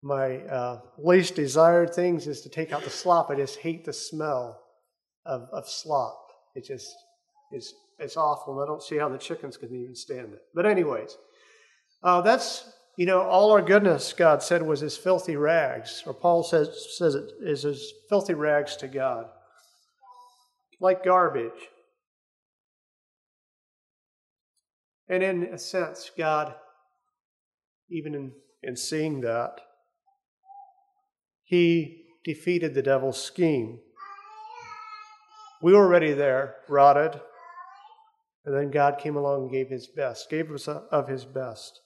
my 0.00 0.36
uh, 0.42 0.80
least 0.96 1.34
desired 1.34 1.92
things 1.92 2.28
is 2.28 2.42
to 2.42 2.48
take 2.48 2.72
out 2.72 2.84
the 2.84 2.90
slop. 2.90 3.30
I 3.30 3.34
just 3.34 3.58
hate 3.58 3.84
the 3.84 3.92
smell 3.92 4.62
of, 5.26 5.48
of 5.52 5.68
slop. 5.68 6.16
It 6.54 6.64
just 6.64 6.94
is 7.52 7.74
it's 7.98 8.16
awful, 8.16 8.54
and 8.54 8.62
I 8.62 8.66
don't 8.66 8.82
see 8.82 8.96
how 8.96 9.08
the 9.08 9.18
chickens 9.18 9.56
can 9.56 9.74
even 9.74 9.96
stand 9.96 10.32
it. 10.32 10.42
But 10.54 10.66
anyways, 10.66 11.16
uh, 12.02 12.20
that's 12.20 12.70
you 12.98 13.06
know, 13.06 13.22
all 13.22 13.52
our 13.52 13.62
goodness, 13.62 14.12
God 14.12 14.42
said, 14.42 14.60
was 14.60 14.82
as 14.82 14.96
filthy 14.96 15.36
rags, 15.36 16.02
or 16.04 16.12
Paul 16.12 16.42
says, 16.42 16.96
says 16.98 17.14
it 17.14 17.30
is 17.40 17.64
as 17.64 17.92
filthy 18.08 18.34
rags 18.34 18.74
to 18.78 18.88
God, 18.88 19.26
like 20.80 21.04
garbage. 21.04 21.68
And 25.08 25.22
in 25.22 25.44
a 25.44 25.58
sense, 25.58 26.10
God, 26.16 26.54
even 27.90 28.14
in, 28.14 28.32
in 28.62 28.76
seeing 28.76 29.22
that, 29.22 29.60
He 31.44 32.04
defeated 32.24 32.74
the 32.74 32.82
devil's 32.82 33.22
scheme. 33.22 33.80
We 35.62 35.72
were 35.72 35.84
already 35.84 36.12
there, 36.12 36.56
rotted, 36.68 37.20
and 38.44 38.54
then 38.54 38.70
God 38.70 38.98
came 38.98 39.16
along 39.16 39.42
and 39.42 39.50
gave 39.50 39.70
His 39.70 39.86
best, 39.86 40.28
gave 40.30 40.50
us 40.50 40.68
of 40.68 41.08
His 41.08 41.24
best 41.24 41.80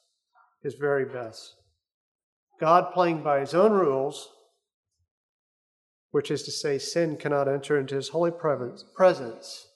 his 0.62 0.74
very 0.74 1.04
best. 1.04 1.56
God 2.60 2.92
playing 2.92 3.22
by 3.22 3.40
his 3.40 3.54
own 3.54 3.72
rules, 3.72 4.28
which 6.12 6.30
is 6.30 6.42
to 6.44 6.50
say, 6.50 6.78
sin 6.78 7.16
cannot 7.16 7.48
enter 7.48 7.78
into 7.78 7.94
his 7.94 8.10
holy 8.10 8.30
presence, 8.30 9.66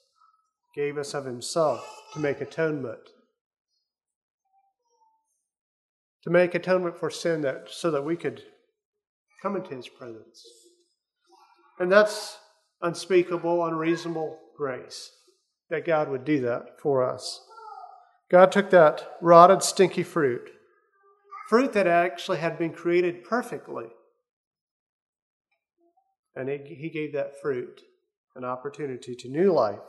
gave 0.75 0.97
us 0.97 1.13
of 1.13 1.25
himself 1.25 1.85
to 2.13 2.19
make 2.19 2.39
atonement. 2.39 3.09
To 6.23 6.29
make 6.29 6.55
atonement 6.55 6.97
for 6.97 7.09
sin 7.09 7.41
that 7.41 7.69
so 7.69 7.91
that 7.91 8.05
we 8.05 8.15
could 8.15 8.43
come 9.41 9.55
into 9.55 9.75
his 9.75 9.87
presence. 9.87 10.43
And 11.79 11.91
that's 11.91 12.37
unspeakable, 12.81 13.65
unreasonable 13.65 14.37
grace 14.55 15.11
that 15.69 15.85
God 15.85 16.09
would 16.09 16.23
do 16.23 16.39
that 16.41 16.79
for 16.81 17.03
us. 17.03 17.41
God 18.31 18.51
took 18.51 18.69
that 18.71 19.17
rotted, 19.21 19.63
stinky 19.63 20.03
fruit 20.03 20.51
fruit 21.47 21.71
that 21.73 21.87
actually 21.87 22.39
had 22.39 22.59
been 22.59 22.73
created 22.73 23.23
perfectly. 23.23 23.85
And 26.37 26.49
he 26.49 26.91
gave 26.93 27.13
that 27.13 27.41
fruit 27.41 27.81
an 28.35 28.45
opportunity 28.45 29.15
to 29.15 29.27
new 29.27 29.51
life. 29.51 29.79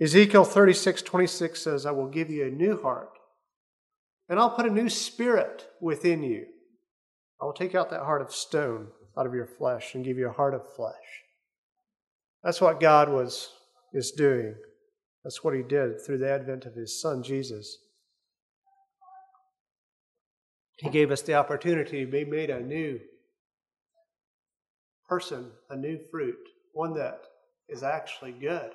Ezekiel 0.00 0.44
36 0.44 1.00
26 1.02 1.62
says, 1.62 1.86
I 1.86 1.92
will 1.92 2.08
give 2.08 2.28
you 2.28 2.44
a 2.44 2.50
new 2.50 2.82
heart, 2.82 3.12
and 4.28 4.38
I'll 4.38 4.50
put 4.50 4.66
a 4.66 4.70
new 4.70 4.90
spirit 4.90 5.64
within 5.80 6.24
you. 6.24 6.44
I 7.40 7.44
will 7.44 7.52
take 7.52 7.74
out 7.74 7.90
that 7.90 8.02
heart 8.02 8.20
of 8.20 8.34
stone 8.34 8.88
out 9.16 9.26
of 9.26 9.34
your 9.34 9.46
flesh 9.46 9.94
and 9.94 10.04
give 10.04 10.18
you 10.18 10.28
a 10.28 10.32
heart 10.32 10.54
of 10.54 10.74
flesh. 10.74 10.94
That's 12.42 12.60
what 12.60 12.80
God 12.80 13.08
was 13.08 13.50
is 13.92 14.10
doing. 14.10 14.56
That's 15.22 15.44
what 15.44 15.54
he 15.54 15.62
did 15.62 16.04
through 16.04 16.18
the 16.18 16.30
advent 16.30 16.66
of 16.66 16.74
his 16.74 17.00
son 17.00 17.22
Jesus. 17.22 17.78
He 20.78 20.90
gave 20.90 21.10
us 21.10 21.22
the 21.22 21.34
opportunity 21.34 22.04
to 22.04 22.10
be 22.10 22.24
made 22.24 22.50
a 22.50 22.60
new 22.60 23.00
person, 25.08 25.50
a 25.70 25.76
new 25.76 25.98
fruit, 26.10 26.38
one 26.72 26.94
that 26.94 27.20
is 27.68 27.82
actually 27.82 28.32
good. 28.32 28.70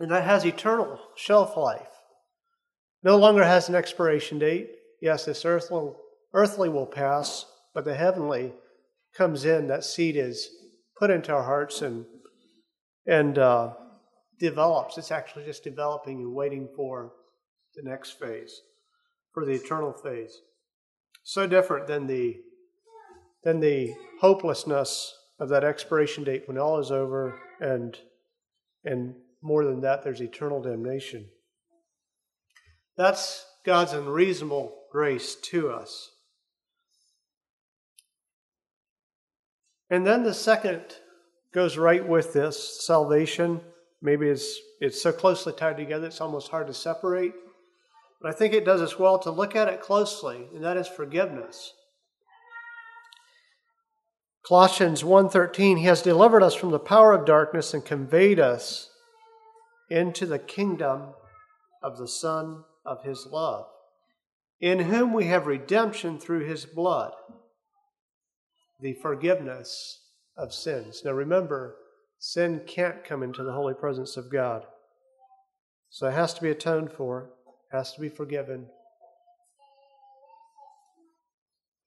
And 0.00 0.10
that 0.10 0.24
has 0.24 0.44
eternal 0.44 0.98
shelf 1.16 1.56
life. 1.56 1.88
No 3.02 3.16
longer 3.16 3.44
has 3.44 3.68
an 3.68 3.74
expiration 3.74 4.38
date. 4.38 4.70
Yes, 5.00 5.24
this 5.24 5.44
earthly, 5.44 5.92
earthly 6.34 6.68
will 6.68 6.86
pass, 6.86 7.46
but 7.74 7.84
the 7.84 7.94
heavenly 7.94 8.52
comes 9.16 9.44
in. 9.44 9.68
That 9.68 9.84
seed 9.84 10.16
is 10.16 10.48
put 10.98 11.10
into 11.10 11.32
our 11.32 11.44
hearts 11.44 11.82
and 11.82 12.04
and 13.06 13.38
uh, 13.38 13.72
develops. 14.40 14.98
It's 14.98 15.12
actually 15.12 15.44
just 15.44 15.62
developing 15.62 16.18
and 16.18 16.34
waiting 16.34 16.68
for 16.74 17.12
the 17.76 17.88
next 17.88 18.18
phase 18.18 18.60
for 19.36 19.44
the 19.44 19.52
eternal 19.52 19.92
phase. 19.92 20.40
So 21.22 21.46
different 21.46 21.86
than 21.86 22.06
the 22.06 22.38
than 23.44 23.60
the 23.60 23.94
hopelessness 24.20 25.14
of 25.38 25.48
that 25.50 25.64
expiration 25.64 26.24
date 26.24 26.44
when 26.46 26.58
all 26.58 26.78
is 26.78 26.90
over 26.90 27.38
and 27.60 27.98
and 28.84 29.14
more 29.42 29.64
than 29.64 29.80
that 29.80 30.02
there's 30.02 30.20
eternal 30.20 30.62
damnation. 30.62 31.26
That's 32.96 33.44
God's 33.64 33.92
unreasonable 33.92 34.74
grace 34.90 35.34
to 35.50 35.70
us. 35.70 36.10
And 39.90 40.06
then 40.06 40.22
the 40.22 40.34
second 40.34 40.82
goes 41.52 41.76
right 41.76 42.06
with 42.06 42.32
this 42.32 42.84
salvation 42.86 43.60
maybe 44.02 44.28
it's, 44.28 44.58
it's 44.80 45.02
so 45.02 45.12
closely 45.12 45.52
tied 45.52 45.76
together 45.76 46.06
it's 46.06 46.20
almost 46.20 46.50
hard 46.50 46.66
to 46.68 46.74
separate. 46.74 47.34
But 48.20 48.30
I 48.30 48.34
think 48.34 48.54
it 48.54 48.64
does 48.64 48.80
us 48.80 48.98
well 48.98 49.18
to 49.20 49.30
look 49.30 49.54
at 49.54 49.68
it 49.68 49.82
closely, 49.82 50.48
and 50.54 50.64
that 50.64 50.76
is 50.78 50.88
forgiveness. 50.88 51.72
Colossians 54.46 55.02
1:13 55.02 55.78
He 55.78 55.86
has 55.86 56.02
delivered 56.02 56.42
us 56.42 56.54
from 56.54 56.70
the 56.70 56.78
power 56.78 57.12
of 57.12 57.26
darkness 57.26 57.74
and 57.74 57.84
conveyed 57.84 58.38
us 58.38 58.90
into 59.90 60.24
the 60.24 60.38
kingdom 60.38 61.14
of 61.82 61.98
the 61.98 62.06
Son 62.06 62.64
of 62.84 63.02
His 63.02 63.26
love, 63.26 63.66
in 64.60 64.78
whom 64.78 65.12
we 65.12 65.24
have 65.26 65.48
redemption 65.48 66.20
through 66.20 66.44
His 66.44 66.64
blood, 66.64 67.12
the 68.80 68.92
forgiveness 68.94 70.04
of 70.36 70.54
sins. 70.54 71.02
Now 71.04 71.12
remember, 71.12 71.76
sin 72.20 72.62
can't 72.68 73.04
come 73.04 73.24
into 73.24 73.42
the 73.42 73.52
holy 73.52 73.74
presence 73.74 74.16
of 74.16 74.30
God. 74.30 74.64
So 75.90 76.06
it 76.06 76.12
has 76.12 76.34
to 76.34 76.42
be 76.42 76.50
atoned 76.50 76.92
for, 76.92 77.30
has 77.72 77.92
to 77.94 78.00
be 78.00 78.08
forgiven. 78.08 78.68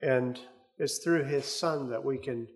And 0.01 0.39
it's 0.79 0.99
through 0.99 1.25
his 1.25 1.45
Son 1.45 1.89
that 1.89 2.03
we 2.03 2.17
can 2.17 2.47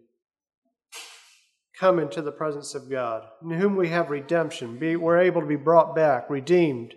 come 1.78 2.00
into 2.00 2.22
the 2.22 2.32
presence 2.32 2.74
of 2.74 2.90
God, 2.90 3.26
in 3.44 3.52
whom 3.52 3.76
we 3.76 3.90
have 3.90 4.10
redemption. 4.10 4.78
Be, 4.78 4.96
we're 4.96 5.20
able 5.20 5.42
to 5.42 5.48
be 5.48 5.58
brought 5.58 5.96
back, 5.96 6.30
redeemed, 6.30 6.94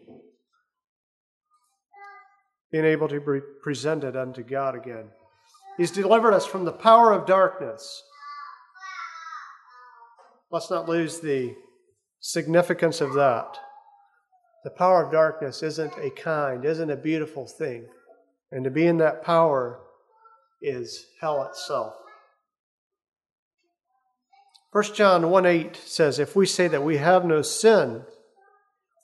being 2.70 2.84
able 2.84 3.08
to 3.08 3.20
be 3.20 3.40
presented 3.62 4.16
unto 4.16 4.42
God 4.42 4.76
again. 4.76 5.06
He's 5.76 5.90
delivered 5.90 6.32
us 6.32 6.46
from 6.46 6.64
the 6.64 6.72
power 6.72 7.12
of 7.12 7.26
darkness. 7.26 8.02
Let's 10.50 10.70
not 10.70 10.88
lose 10.88 11.20
the 11.20 11.54
significance 12.20 13.00
of 13.00 13.14
that. 13.14 13.58
The 14.62 14.70
power 14.70 15.04
of 15.04 15.12
darkness 15.12 15.62
isn't 15.62 15.92
a 15.98 16.10
kind, 16.10 16.64
isn't 16.64 16.90
a 16.90 16.96
beautiful 16.96 17.46
thing. 17.46 17.86
And 18.52 18.64
to 18.64 18.70
be 18.70 18.86
in 18.86 18.98
that 18.98 19.22
power 19.22 19.80
is 20.66 21.06
hell 21.20 21.42
itself. 21.44 21.94
1 24.72 24.94
John 24.94 25.30
1 25.30 25.46
8 25.46 25.76
says, 25.76 26.18
If 26.18 26.36
we 26.36 26.44
say 26.44 26.68
that 26.68 26.84
we 26.84 26.98
have 26.98 27.24
no 27.24 27.40
sin, 27.40 28.02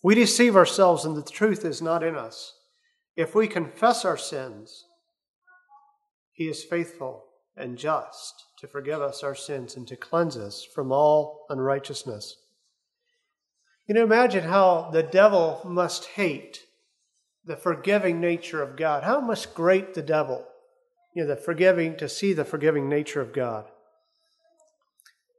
we 0.02 0.14
deceive 0.14 0.56
ourselves 0.56 1.04
and 1.04 1.16
the 1.16 1.22
truth 1.22 1.64
is 1.64 1.80
not 1.80 2.02
in 2.02 2.16
us. 2.16 2.52
If 3.16 3.34
we 3.34 3.46
confess 3.46 4.04
our 4.04 4.16
sins, 4.16 4.84
he 6.32 6.48
is 6.48 6.64
faithful 6.64 7.24
and 7.56 7.78
just 7.78 8.44
to 8.58 8.66
forgive 8.66 9.00
us 9.00 9.22
our 9.22 9.34
sins 9.34 9.76
and 9.76 9.86
to 9.88 9.96
cleanse 9.96 10.36
us 10.36 10.66
from 10.74 10.90
all 10.90 11.46
unrighteousness. 11.48 12.36
You 13.86 13.94
know, 13.94 14.04
imagine 14.04 14.44
how 14.44 14.90
the 14.92 15.02
devil 15.02 15.60
must 15.64 16.06
hate 16.06 16.60
the 17.44 17.56
forgiving 17.56 18.20
nature 18.20 18.62
of 18.62 18.76
God. 18.76 19.04
How 19.04 19.20
must 19.20 19.54
grate 19.54 19.94
the 19.94 20.02
devil, 20.02 20.46
you 21.14 21.22
know, 21.22 21.28
the 21.28 21.36
forgiving, 21.36 21.96
to 21.96 22.08
see 22.08 22.32
the 22.32 22.44
forgiving 22.44 22.88
nature 22.88 23.20
of 23.20 23.32
God. 23.32 23.66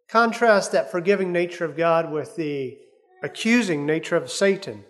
Contrast 0.09 0.71
that 0.71 0.91
forgiving 0.91 1.31
nature 1.31 1.65
of 1.65 1.75
God 1.75 2.11
with 2.11 2.35
the 2.35 2.77
accusing 3.23 3.85
nature 3.85 4.15
of 4.15 4.29
Satan. 4.29 4.83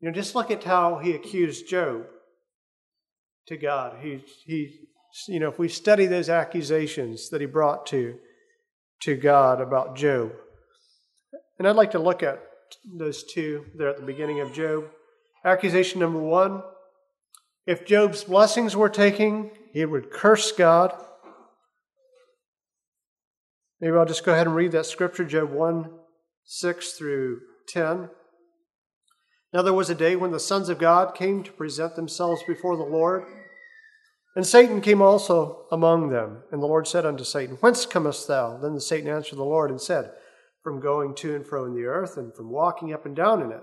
You 0.00 0.08
know, 0.08 0.14
just 0.14 0.34
look 0.34 0.50
at 0.50 0.64
how 0.64 0.98
he 0.98 1.12
accused 1.12 1.68
Job 1.68 2.06
to 3.46 3.56
God. 3.56 3.98
He, 4.02 4.24
he, 4.44 4.80
you 5.28 5.38
know, 5.38 5.48
if 5.48 5.58
we 5.58 5.68
study 5.68 6.06
those 6.06 6.28
accusations 6.28 7.28
that 7.30 7.40
he 7.40 7.46
brought 7.46 7.86
to, 7.86 8.16
to 9.02 9.16
God 9.16 9.60
about 9.60 9.96
Job, 9.96 10.32
and 11.58 11.68
I'd 11.68 11.76
like 11.76 11.92
to 11.92 11.98
look 11.98 12.22
at 12.22 12.42
those 12.98 13.22
two 13.22 13.66
there 13.76 13.88
at 13.88 13.98
the 13.98 14.06
beginning 14.06 14.40
of 14.40 14.52
Job. 14.52 14.86
Accusation 15.44 16.00
number 16.00 16.18
one 16.18 16.62
if 17.66 17.86
Job's 17.86 18.24
blessings 18.24 18.76
were 18.76 18.88
taken, 18.88 19.50
he 19.72 19.84
would 19.84 20.10
curse 20.10 20.52
God. 20.52 20.92
Maybe 23.80 23.96
I'll 23.96 24.04
just 24.04 24.24
go 24.24 24.32
ahead 24.32 24.46
and 24.46 24.56
read 24.56 24.72
that 24.72 24.86
scripture, 24.86 25.24
Job 25.24 25.50
1 25.50 25.90
6 26.46 26.92
through 26.92 27.40
10. 27.68 28.10
Now 29.52 29.62
there 29.62 29.72
was 29.72 29.88
a 29.88 29.94
day 29.94 30.14
when 30.16 30.30
the 30.30 30.40
sons 30.40 30.68
of 30.68 30.78
God 30.78 31.14
came 31.14 31.42
to 31.42 31.52
present 31.52 31.96
themselves 31.96 32.42
before 32.46 32.76
the 32.76 32.82
Lord. 32.82 33.24
And 34.36 34.46
Satan 34.46 34.80
came 34.80 35.00
also 35.00 35.66
among 35.70 36.10
them. 36.10 36.42
And 36.50 36.60
the 36.60 36.66
Lord 36.66 36.86
said 36.86 37.06
unto 37.06 37.24
Satan, 37.24 37.56
Whence 37.60 37.86
comest 37.86 38.28
thou? 38.28 38.58
Then 38.58 38.74
the 38.74 38.80
Satan 38.80 39.08
answered 39.08 39.36
the 39.36 39.44
Lord 39.44 39.70
and 39.70 39.80
said, 39.80 40.10
from 40.64 40.80
going 40.80 41.14
to 41.14 41.36
and 41.36 41.46
fro 41.46 41.66
in 41.66 41.74
the 41.74 41.84
earth, 41.84 42.16
and 42.16 42.34
from 42.34 42.50
walking 42.50 42.92
up 42.92 43.04
and 43.04 43.14
down 43.14 43.42
in 43.42 43.50
it. 43.50 43.62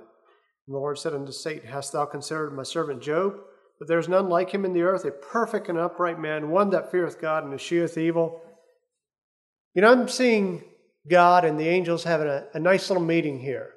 And 0.68 0.76
the 0.76 0.80
Lord 0.80 1.00
said 1.00 1.16
unto 1.16 1.32
Satan, 1.32 1.68
Hast 1.68 1.92
thou 1.92 2.06
considered 2.06 2.52
my 2.52 2.64
servant 2.64 3.02
Job? 3.02 3.34
That 3.82 3.88
there 3.88 3.98
is 3.98 4.08
none 4.08 4.30
like 4.30 4.52
him 4.52 4.64
in 4.64 4.74
the 4.74 4.84
earth, 4.84 5.06
a 5.06 5.10
perfect 5.12 5.68
and 5.68 5.76
upright 5.76 6.20
man, 6.20 6.52
one 6.52 6.70
that 6.70 6.92
feareth 6.92 7.20
God 7.20 7.44
and 7.44 7.52
escheweth 7.52 7.98
evil. 7.98 8.44
You 9.74 9.82
know, 9.82 9.92
I'm 9.92 10.08
seeing 10.08 10.64
God 11.10 11.46
and 11.46 11.60
the 11.60 11.68
angels 11.68 12.04
having 12.04 12.28
a, 12.28 12.46
a 12.54 12.60
nice 12.60 12.92
little 12.92 13.04
meeting 13.04 13.40
here. 13.40 13.72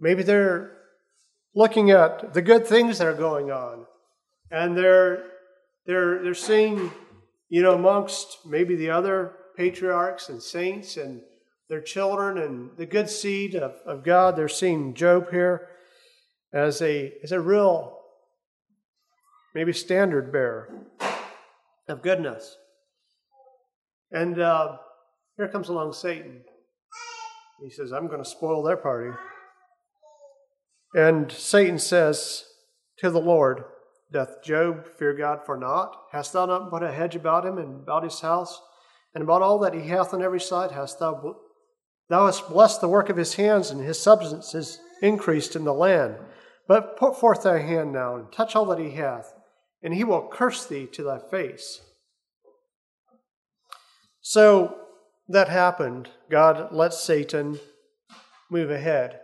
Maybe 0.00 0.22
they're 0.22 0.72
looking 1.54 1.90
at 1.90 2.32
the 2.32 2.40
good 2.40 2.66
things 2.66 2.96
that 2.96 3.06
are 3.06 3.12
going 3.12 3.50
on, 3.50 3.84
and 4.50 4.74
they're 4.78 5.26
they're 5.84 6.22
they're 6.22 6.32
seeing, 6.32 6.90
you 7.50 7.60
know, 7.60 7.74
amongst 7.74 8.46
maybe 8.46 8.76
the 8.76 8.88
other 8.88 9.34
patriarchs 9.58 10.30
and 10.30 10.42
saints 10.42 10.96
and 10.96 11.20
their 11.68 11.82
children 11.82 12.38
and 12.38 12.70
the 12.78 12.86
good 12.86 13.10
seed 13.10 13.56
of, 13.56 13.72
of 13.84 14.04
God. 14.04 14.36
They're 14.36 14.48
seeing 14.48 14.94
Job 14.94 15.30
here 15.30 15.68
as 16.50 16.80
a, 16.80 17.12
as 17.22 17.32
a 17.32 17.40
real, 17.40 17.98
maybe 19.54 19.72
standard 19.72 20.32
bearer 20.32 20.86
of 21.88 22.02
goodness. 22.02 22.56
And 24.10 24.38
uh, 24.40 24.76
here 25.36 25.48
comes 25.48 25.68
along 25.68 25.92
Satan. 25.92 26.42
He 27.62 27.70
says, 27.70 27.92
I'm 27.92 28.08
going 28.08 28.22
to 28.22 28.28
spoil 28.28 28.62
their 28.62 28.76
party. 28.76 29.16
And 30.94 31.30
Satan 31.32 31.78
says 31.78 32.44
to 32.98 33.10
the 33.10 33.20
Lord, 33.20 33.64
Doth 34.12 34.42
Job 34.44 34.86
fear 34.98 35.14
God 35.14 35.46
for 35.46 35.56
naught? 35.56 35.96
Hast 36.12 36.32
thou 36.32 36.46
not 36.46 36.70
put 36.70 36.82
a 36.82 36.92
hedge 36.92 37.16
about 37.16 37.46
him 37.46 37.56
and 37.58 37.82
about 37.82 38.04
his 38.04 38.20
house, 38.20 38.60
and 39.14 39.22
about 39.22 39.42
all 39.42 39.58
that 39.60 39.74
he 39.74 39.88
hath 39.88 40.12
on 40.12 40.22
every 40.22 40.40
side? 40.40 40.72
Hast 40.72 40.98
thou 40.98 41.36
Thou 42.08 42.26
hast 42.26 42.50
blessed 42.50 42.82
the 42.82 42.88
work 42.88 43.08
of 43.08 43.16
his 43.16 43.34
hands, 43.34 43.70
and 43.70 43.80
his 43.80 43.98
substance 43.98 44.54
is 44.54 44.80
increased 45.00 45.56
in 45.56 45.64
the 45.64 45.72
land. 45.72 46.16
But 46.68 46.98
put 46.98 47.18
forth 47.18 47.44
thy 47.44 47.60
hand 47.60 47.92
now, 47.92 48.16
and 48.16 48.30
touch 48.30 48.54
all 48.54 48.66
that 48.66 48.78
he 48.78 48.90
hath, 48.90 49.32
and 49.82 49.94
he 49.94 50.04
will 50.04 50.28
curse 50.30 50.66
thee 50.66 50.86
to 50.92 51.02
thy 51.02 51.18
face. 51.18 51.80
So 54.20 54.76
that 55.28 55.48
happened. 55.48 56.08
God 56.30 56.72
let 56.72 56.94
Satan 56.94 57.58
move 58.50 58.70
ahead. 58.70 59.20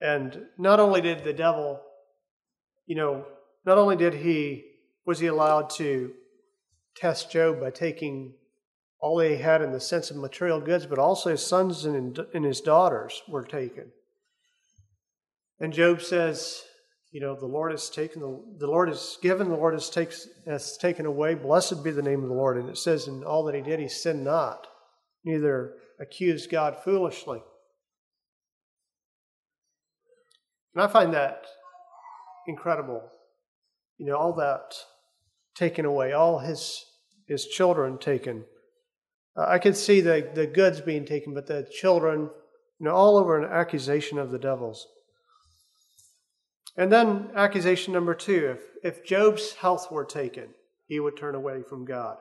And 0.00 0.46
not 0.58 0.80
only 0.80 1.00
did 1.00 1.24
the 1.24 1.32
devil, 1.32 1.80
you 2.86 2.94
know, 2.94 3.24
not 3.64 3.78
only 3.78 3.96
did 3.96 4.14
he, 4.14 4.64
was 5.04 5.18
he 5.18 5.26
allowed 5.26 5.70
to 5.70 6.12
test 6.96 7.30
Job 7.30 7.60
by 7.60 7.70
taking 7.70 8.34
all 9.00 9.18
he 9.18 9.36
had 9.36 9.62
in 9.62 9.72
the 9.72 9.80
sense 9.80 10.10
of 10.10 10.16
material 10.16 10.60
goods, 10.60 10.86
but 10.86 10.98
also 10.98 11.30
his 11.30 11.44
sons 11.44 11.84
and, 11.84 12.20
his 12.32 12.60
daughters 12.60 13.22
were 13.28 13.44
taken. 13.44 13.90
And 15.58 15.72
Job 15.72 16.02
says, 16.02 16.62
you 17.12 17.20
know, 17.20 17.36
the 17.36 17.46
Lord 17.46 17.72
has 17.72 17.90
taken, 17.90 18.22
the, 18.22 18.42
the 18.58 18.66
Lord 18.66 18.88
has 18.88 19.18
given, 19.20 19.50
the 19.50 19.54
Lord 19.54 19.74
has, 19.74 19.90
takes, 19.90 20.26
has 20.46 20.78
taken 20.78 21.04
away. 21.04 21.34
Blessed 21.34 21.84
be 21.84 21.90
the 21.90 22.02
name 22.02 22.22
of 22.22 22.30
the 22.30 22.34
Lord. 22.34 22.56
And 22.56 22.70
it 22.70 22.78
says, 22.78 23.06
in 23.06 23.22
all 23.22 23.44
that 23.44 23.54
he 23.54 23.60
did, 23.60 23.78
he 23.78 23.88
sinned 23.88 24.24
not, 24.24 24.66
neither 25.22 25.74
accused 26.00 26.50
God 26.50 26.78
foolishly. 26.82 27.42
And 30.74 30.82
I 30.82 30.86
find 30.86 31.12
that 31.12 31.44
incredible. 32.48 33.02
You 33.98 34.06
know, 34.06 34.16
all 34.16 34.32
that 34.36 34.74
taken 35.54 35.84
away, 35.84 36.12
all 36.12 36.38
his, 36.38 36.82
his 37.28 37.46
children 37.46 37.98
taken. 37.98 38.46
Uh, 39.36 39.44
I 39.48 39.58
could 39.58 39.76
see 39.76 40.00
the, 40.00 40.30
the 40.34 40.46
goods 40.46 40.80
being 40.80 41.04
taken, 41.04 41.34
but 41.34 41.46
the 41.46 41.68
children, 41.70 42.30
you 42.80 42.86
know, 42.86 42.92
all 42.92 43.18
over 43.18 43.38
an 43.38 43.52
accusation 43.52 44.18
of 44.18 44.30
the 44.30 44.38
devils. 44.38 44.88
And 46.76 46.90
then 46.90 47.30
accusation 47.34 47.92
number 47.92 48.14
two 48.14 48.56
if, 48.82 48.96
if 48.96 49.04
Job's 49.04 49.54
health 49.54 49.90
were 49.90 50.04
taken, 50.04 50.48
he 50.86 51.00
would 51.00 51.16
turn 51.16 51.34
away 51.34 51.62
from 51.62 51.84
God. 51.84 52.16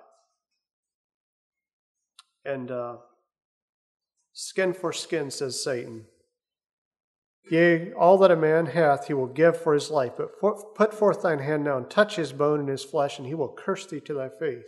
And 2.44 2.72
uh, 2.72 2.98
skin 4.34 4.74
for 4.74 4.92
skin, 4.92 5.32
says 5.32 5.64
Satan. 5.64 6.06
Yea, 7.50 7.92
all 7.94 8.18
that 8.20 8.32
a 8.32 8.36
man 8.36 8.68
hath 8.68 9.08
he 9.08 9.14
will 9.14 9.28
give 9.28 9.60
for 9.60 9.74
his 9.74 9.90
life, 9.90 10.14
but 10.18 10.40
for, 10.40 10.74
put 10.74 10.94
forth 10.94 11.24
thine 11.24 11.40
hand 11.40 11.64
now 11.64 11.78
and 11.78 11.90
touch 11.90 12.16
his 12.16 12.32
bone 12.32 12.60
and 12.60 12.70
his 12.70 12.84
flesh, 12.84 13.18
and 13.18 13.28
he 13.28 13.34
will 13.34 13.54
curse 13.54 13.86
thee 13.86 14.00
to 14.02 14.14
thy 14.14 14.30
face. 14.30 14.66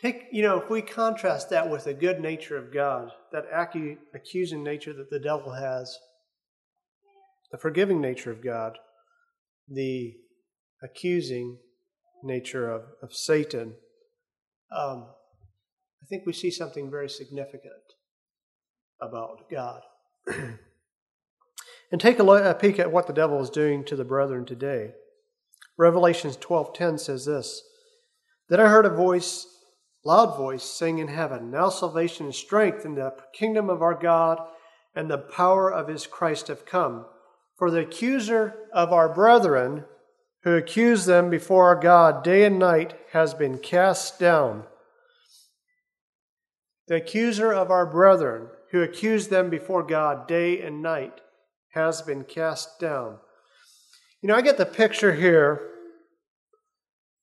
Take, 0.00 0.26
you 0.30 0.42
know, 0.42 0.60
if 0.60 0.68
we 0.68 0.82
contrast 0.82 1.48
that 1.50 1.70
with 1.70 1.84
the 1.84 1.94
good 1.94 2.20
nature 2.20 2.58
of 2.58 2.72
God, 2.72 3.10
that 3.32 3.50
acu- 3.50 3.98
accusing 4.14 4.62
nature 4.62 4.92
that 4.92 5.10
the 5.10 5.18
devil 5.18 5.52
has, 5.52 5.98
the 7.50 7.58
forgiving 7.58 8.00
nature 8.00 8.30
of 8.30 8.44
God, 8.44 8.76
the 9.68 10.14
accusing 10.82 11.58
nature 12.22 12.70
of, 12.70 12.82
of 13.02 13.14
Satan, 13.14 13.74
um, 14.70 15.06
I 16.02 16.06
think 16.08 16.24
we 16.26 16.32
see 16.32 16.50
something 16.50 16.90
very 16.90 17.08
significant 17.08 17.72
about 19.00 19.50
God. 19.50 19.80
and 21.90 22.00
take 22.00 22.18
a, 22.18 22.22
look, 22.22 22.44
a 22.44 22.54
peek 22.54 22.78
at 22.78 22.92
what 22.92 23.06
the 23.06 23.12
devil 23.12 23.40
is 23.42 23.50
doing 23.50 23.84
to 23.84 23.96
the 23.96 24.04
brethren 24.04 24.44
today. 24.44 24.92
Revelations 25.78 26.36
12:10 26.36 27.00
says 27.00 27.26
this: 27.26 27.62
Then 28.48 28.60
I 28.60 28.68
heard 28.68 28.86
a 28.86 28.94
voice, 28.94 29.46
loud 30.06 30.36
voice, 30.36 30.62
saying 30.62 30.98
in 30.98 31.08
heaven, 31.08 31.50
Now 31.50 31.68
salvation 31.68 32.26
and 32.26 32.34
strength 32.34 32.84
in 32.84 32.94
the 32.94 33.12
kingdom 33.32 33.68
of 33.68 33.82
our 33.82 33.94
God 33.94 34.38
and 34.94 35.10
the 35.10 35.18
power 35.18 35.70
of 35.70 35.88
his 35.88 36.06
Christ 36.06 36.46
have 36.48 36.64
come. 36.64 37.06
For 37.56 37.70
the 37.70 37.80
accuser 37.80 38.54
of 38.72 38.92
our 38.92 39.12
brethren, 39.12 39.84
who 40.44 40.56
accused 40.56 41.06
them 41.06 41.28
before 41.28 41.66
our 41.66 41.80
God 41.80 42.22
day 42.22 42.44
and 42.44 42.58
night, 42.58 42.94
has 43.12 43.34
been 43.34 43.58
cast 43.58 44.20
down. 44.20 44.62
The 46.86 46.96
accuser 46.96 47.52
of 47.52 47.70
our 47.72 47.84
brethren, 47.84 48.46
who 48.70 48.82
accused 48.82 49.28
them 49.28 49.50
before 49.50 49.82
God 49.82 50.28
day 50.28 50.62
and 50.62 50.80
night, 50.82 51.20
has 51.70 52.00
been 52.00 52.22
cast 52.22 52.78
down. 52.78 53.18
You 54.22 54.28
know, 54.28 54.36
I 54.36 54.40
get 54.40 54.56
the 54.56 54.66
picture 54.66 55.14
here 55.14 55.68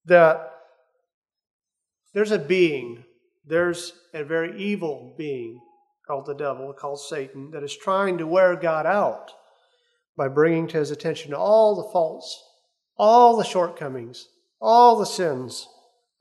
that 0.06 0.52
there's 2.13 2.32
a 2.32 2.39
being, 2.39 3.04
there's 3.45 3.93
a 4.13 4.23
very 4.23 4.62
evil 4.62 5.15
being 5.17 5.60
called 6.08 6.26
the 6.26 6.36
devil, 6.36 6.73
called 6.73 6.99
Satan, 6.99 7.52
that 7.52 7.63
is 7.63 7.76
trying 7.76 8.17
to 8.17 8.28
wear 8.28 8.56
God 8.56 8.86
out 8.86 9.32
by 10.17 10.28
bringing 10.28 10.67
to 10.67 10.78
his 10.78 10.91
attention 10.91 11.34
all 11.34 11.76
the 11.76 11.89
faults, 11.91 12.41
all 12.97 13.38
the 13.38 13.43
shortcomings, 13.43 14.28
all 14.62 14.97
the 14.97 15.06
sins 15.06 15.67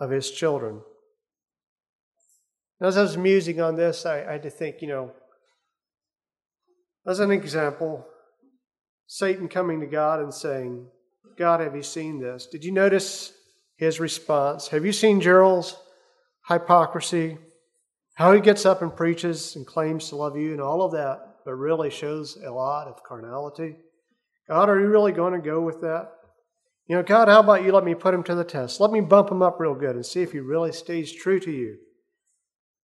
of 0.01 0.11
his 0.11 0.31
children. 0.31 0.81
As 2.81 2.97
I 2.97 3.03
was 3.03 3.17
musing 3.17 3.61
on 3.61 3.77
this, 3.77 4.07
I, 4.07 4.25
I 4.25 4.33
had 4.33 4.43
to 4.43 4.51
think, 4.51 4.77
you 4.81 4.89
know, 4.89 5.13
as 7.07 7.21
an 7.21 7.31
example, 7.31 8.07
Satan 9.07 9.49
coming 9.49 9.81
to 9.81 9.87
God 9.87 10.21
and 10.21 10.33
saying, 10.33 10.87
God, 11.37 11.61
have 11.61 11.77
you 11.77 11.83
seen 11.83 12.21
this? 12.21 12.47
Did 12.47 12.65
you 12.65 12.73
notice 12.73 13.33
his 13.77 14.01
response? 14.01 14.69
Have 14.69 14.85
you 14.85 14.93
seen 14.93 15.21
Gerald's 15.21 15.77
hypocrisy? 16.49 17.39
How 18.15 18.33
he 18.33 18.41
gets 18.41 18.67
up 18.67 18.83
and 18.83 18.95
preaches 18.95 19.57
and 19.57 19.67
claims 19.67 20.09
to 20.09 20.17
love 20.17 20.37
you 20.37 20.53
and 20.53 20.61
all 20.61 20.83
of 20.83 20.93
that, 20.93 21.37
but 21.45 21.55
really 21.55 21.91
shows 21.91 22.37
a 22.37 22.51
lot 22.51 22.89
of 22.89 23.03
carnality? 23.03 23.77
God, 24.49 24.69
are 24.69 24.81
you 24.81 24.87
really 24.87 25.13
going 25.13 25.33
to 25.33 25.39
go 25.39 25.61
with 25.61 25.81
that? 25.81 26.11
You 26.87 26.97
know, 26.97 27.03
God, 27.03 27.29
how 27.29 27.41
about 27.41 27.65
you 27.65 27.73
let 27.73 27.85
me 27.85 27.95
put 27.95 28.13
him 28.13 28.23
to 28.25 28.35
the 28.35 28.45
test? 28.45 28.81
Let 28.81 28.91
me 28.91 29.01
bump 29.01 29.31
him 29.31 29.41
up 29.41 29.59
real 29.59 29.75
good 29.75 29.95
and 29.95 30.05
see 30.05 30.21
if 30.21 30.33
he 30.33 30.41
really 30.41 30.73
stays 30.73 31.13
true 31.13 31.41
to 31.41 31.51
you. 31.51 31.79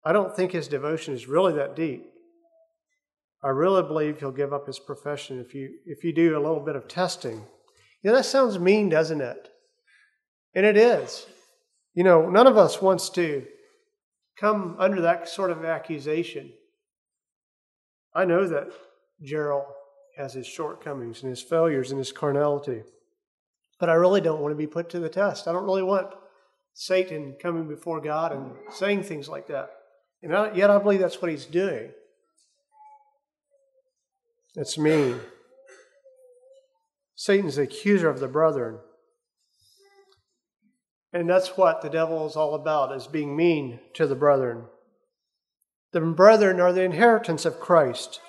I 0.05 0.13
don't 0.13 0.35
think 0.35 0.53
his 0.53 0.69
devotion 0.69 1.15
is 1.15 1.27
really 1.27 1.55
that 1.55 1.75
deep. 1.75 2.05
I 3.43 3.49
really 3.49 3.83
believe 3.83 4.19
he'll 4.19 4.33
give 4.33 4.53
up 4.53 4.67
his 4.67 4.79
profession 4.79 5.39
if 5.39 5.55
you 5.55 5.71
if 5.87 6.03
you 6.03 6.13
do 6.13 6.37
a 6.37 6.43
little 6.43 6.61
bit 6.61 6.77
of 6.77 6.89
testing. 6.89 7.45
You 8.03 8.11
know, 8.11 8.17
that 8.17 8.25
sounds 8.25 8.59
mean, 8.59 8.89
doesn't 8.89 9.21
it? 9.21 9.49
And 10.55 10.65
it 10.67 10.77
is. 10.77 11.27
You 11.95 12.05
know, 12.05 12.29
none 12.29 12.47
of 12.47 12.57
us 12.57 12.81
wants 12.81 13.11
to 13.11 13.45
come 14.39 14.77
under 14.79 15.01
that 15.03 15.29
sort 15.29 15.51
of 15.51 15.65
accusation. 15.65 16.53
I 18.15 18.25
know 18.25 18.47
that 18.47 18.69
Gerald 19.23 19.65
has 20.17 20.35
his 20.35 20.47
shortcomings 20.47 21.23
and 21.23 21.31
his 21.31 21.43
failures 21.43 21.91
and 21.91 21.99
his 21.99 22.13
carnality. 22.13 22.83
But 23.79 23.89
I 23.89 23.95
really 23.95 24.21
don't 24.21 24.41
want 24.41 24.53
to 24.53 24.57
be 24.57 24.67
put 24.67 24.91
to 24.91 24.99
the 24.99 25.09
test. 25.09 25.47
I 25.47 25.53
don't 25.53 25.65
really 25.65 25.83
want 25.83 26.15
Satan 26.75 27.37
coming 27.41 27.69
before 27.69 28.01
God 28.01 28.33
and 28.33 28.53
saying 28.71 29.05
things 29.05 29.29
like 29.29 29.47
that. 29.49 29.71
And 30.23 30.33
yet 30.57 30.71
I 30.71 30.79
believe 30.79 31.01
that's 31.01 31.23
what 31.23 31.31
he's 31.31 31.47
doing. 31.47 31.91
It's 34.57 34.79
mean. 34.79 35.21
Satan's 37.15 37.57
the 37.57 37.63
accuser 37.63 38.09
of 38.09 38.19
the 38.19 38.27
brethren. 38.27 38.79
And 41.13 41.29
that's 41.29 41.57
what 41.57 41.81
the 41.81 41.89
devil 41.89 42.27
is 42.27 42.37
all 42.37 42.55
about, 42.55 42.95
is 42.95 43.07
being 43.07 43.37
mean 43.37 43.81
to 43.95 44.07
the 44.07 44.15
brethren. 44.15 44.65
The 45.93 46.01
brethren 46.01 46.61
are 46.61 46.73
the 46.73 46.83
inheritance 46.83 47.45
of 47.45 47.61
Christ. 47.61 48.21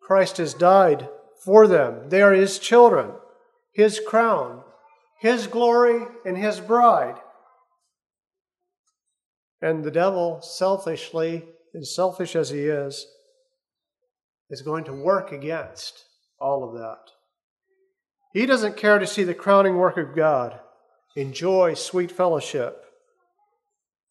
Christ 0.00 0.36
has 0.36 0.54
died 0.54 1.08
for 1.44 1.66
them. 1.66 2.08
They 2.10 2.22
are 2.22 2.32
his 2.32 2.58
children, 2.58 3.12
his 3.72 4.00
crown, 4.06 4.62
his 5.20 5.46
glory, 5.46 6.06
and 6.24 6.38
his 6.38 6.60
bride. 6.60 7.16
And 9.60 9.84
the 9.84 9.90
devil, 9.90 10.40
selfishly, 10.42 11.44
as 11.74 11.94
selfish 11.94 12.36
as 12.36 12.50
he 12.50 12.66
is, 12.66 13.06
is 14.50 14.62
going 14.62 14.84
to 14.84 14.92
work 14.92 15.32
against 15.32 16.04
all 16.40 16.62
of 16.62 16.74
that. 16.74 17.10
He 18.32 18.46
doesn't 18.46 18.76
care 18.76 18.98
to 18.98 19.06
see 19.06 19.24
the 19.24 19.34
crowning 19.34 19.76
work 19.76 19.96
of 19.96 20.14
God, 20.14 20.58
enjoy 21.16 21.74
sweet 21.74 22.10
fellowship 22.10 22.84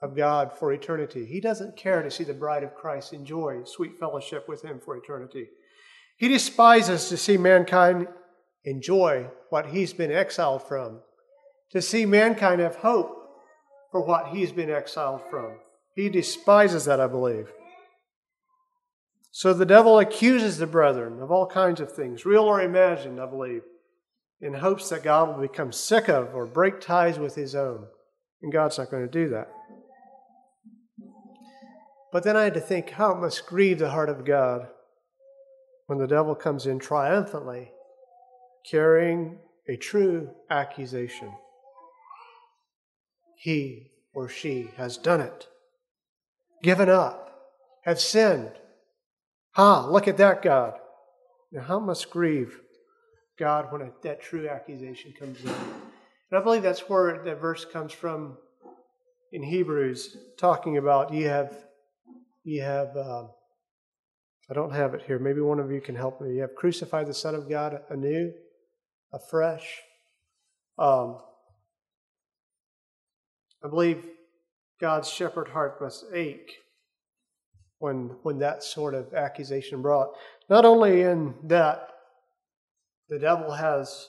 of 0.01 0.15
God 0.15 0.51
for 0.51 0.73
eternity. 0.73 1.25
He 1.25 1.39
doesn't 1.39 1.77
care 1.77 2.01
to 2.01 2.11
see 2.11 2.23
the 2.23 2.33
bride 2.33 2.63
of 2.63 2.75
Christ 2.75 3.13
enjoy 3.13 3.63
sweet 3.65 3.99
fellowship 3.99 4.47
with 4.47 4.63
Him 4.63 4.79
for 4.79 4.97
eternity. 4.97 5.47
He 6.17 6.27
despises 6.27 7.09
to 7.09 7.17
see 7.17 7.37
mankind 7.37 8.07
enjoy 8.63 9.27
what 9.49 9.67
he's 9.67 9.93
been 9.93 10.11
exiled 10.11 10.61
from, 10.67 10.99
to 11.71 11.81
see 11.81 12.05
mankind 12.05 12.61
have 12.61 12.75
hope 12.77 13.17
for 13.91 14.05
what 14.05 14.27
he's 14.27 14.51
been 14.51 14.69
exiled 14.69 15.21
from. 15.29 15.53
He 15.95 16.09
despises 16.09 16.85
that, 16.85 16.99
I 16.99 17.07
believe. 17.07 17.51
So 19.31 19.53
the 19.53 19.65
devil 19.65 19.99
accuses 19.99 20.57
the 20.57 20.67
brethren 20.67 21.21
of 21.21 21.31
all 21.31 21.47
kinds 21.47 21.79
of 21.81 21.91
things, 21.91 22.25
real 22.25 22.43
or 22.43 22.61
imagined, 22.61 23.19
I 23.19 23.25
believe, 23.25 23.63
in 24.41 24.53
hopes 24.53 24.89
that 24.89 25.03
God 25.03 25.29
will 25.29 25.47
become 25.47 25.71
sick 25.71 26.09
of 26.09 26.33
or 26.33 26.45
break 26.45 26.81
ties 26.81 27.19
with 27.19 27.35
his 27.35 27.55
own. 27.55 27.85
And 28.41 28.51
God's 28.51 28.77
not 28.77 28.89
going 28.89 29.05
to 29.05 29.11
do 29.11 29.29
that. 29.29 29.49
But 32.11 32.23
then 32.23 32.35
I 32.35 32.43
had 32.43 32.55
to 32.55 32.59
think 32.59 32.89
how 32.89 33.11
it 33.11 33.21
must 33.21 33.45
grieve 33.45 33.79
the 33.79 33.91
heart 33.91 34.09
of 34.09 34.25
God 34.25 34.67
when 35.85 35.99
the 35.99 36.07
devil 36.07 36.35
comes 36.35 36.65
in 36.65 36.79
triumphantly, 36.79 37.71
carrying 38.69 39.37
a 39.67 39.77
true 39.77 40.29
accusation. 40.49 41.31
He 43.37 43.91
or 44.13 44.27
she 44.27 44.71
has 44.77 44.97
done 44.97 45.21
it, 45.21 45.47
given 46.63 46.89
up, 46.89 47.31
have 47.83 47.99
sinned, 47.99 48.51
Ha, 49.53 49.85
look 49.87 50.07
at 50.07 50.17
that, 50.17 50.41
God. 50.41 50.75
Now, 51.51 51.63
how 51.63 51.79
must 51.79 52.09
grieve 52.09 52.61
God 53.37 53.71
when 53.71 53.81
a, 53.81 53.91
that 54.03 54.21
true 54.21 54.47
accusation 54.47 55.13
comes 55.17 55.41
in? 55.41 55.49
And 55.49 56.39
I 56.39 56.41
believe 56.41 56.61
that's 56.61 56.89
where 56.89 57.23
that 57.23 57.41
verse 57.41 57.65
comes 57.65 57.91
from 57.91 58.37
in 59.31 59.43
Hebrews, 59.43 60.17
talking 60.37 60.77
about 60.77 61.13
you 61.13 61.27
have, 61.29 61.55
you 62.43 62.61
have, 62.61 62.95
uh, 62.97 63.23
I 64.49 64.53
don't 64.53 64.73
have 64.73 64.93
it 64.93 65.03
here. 65.07 65.19
Maybe 65.19 65.39
one 65.39 65.59
of 65.59 65.71
you 65.71 65.79
can 65.79 65.95
help 65.95 66.19
me. 66.19 66.35
You 66.35 66.41
have 66.41 66.55
crucified 66.55 67.07
the 67.07 67.13
Son 67.13 67.35
of 67.35 67.49
God 67.49 67.81
anew, 67.89 68.33
afresh. 69.13 69.79
Um, 70.77 71.19
I 73.63 73.69
believe 73.69 74.03
God's 74.81 75.09
shepherd 75.09 75.49
heart 75.49 75.79
must 75.79 76.05
ache 76.13 76.51
when, 77.79 78.15
when 78.23 78.39
that 78.39 78.63
sort 78.63 78.93
of 78.93 79.13
accusation 79.13 79.81
brought. 79.81 80.09
Not 80.49 80.65
only 80.65 81.01
in 81.01 81.35
that 81.43 81.90
the 83.11 83.19
devil 83.19 83.51
has 83.51 84.07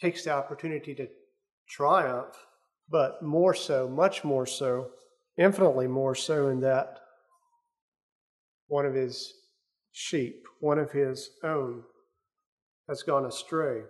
takes 0.00 0.24
the 0.24 0.30
opportunity 0.30 0.94
to 0.94 1.06
triumph, 1.68 2.34
but 2.88 3.22
more 3.22 3.52
so, 3.52 3.86
much 3.86 4.24
more 4.24 4.46
so, 4.46 4.88
infinitely 5.36 5.86
more 5.86 6.14
so 6.14 6.48
in 6.48 6.60
that 6.60 6.98
one 8.68 8.86
of 8.86 8.94
his 8.94 9.34
sheep, 9.92 10.46
one 10.60 10.78
of 10.78 10.90
his 10.92 11.30
own, 11.44 11.82
has 12.88 13.02
gone 13.02 13.26
astray. 13.26 13.82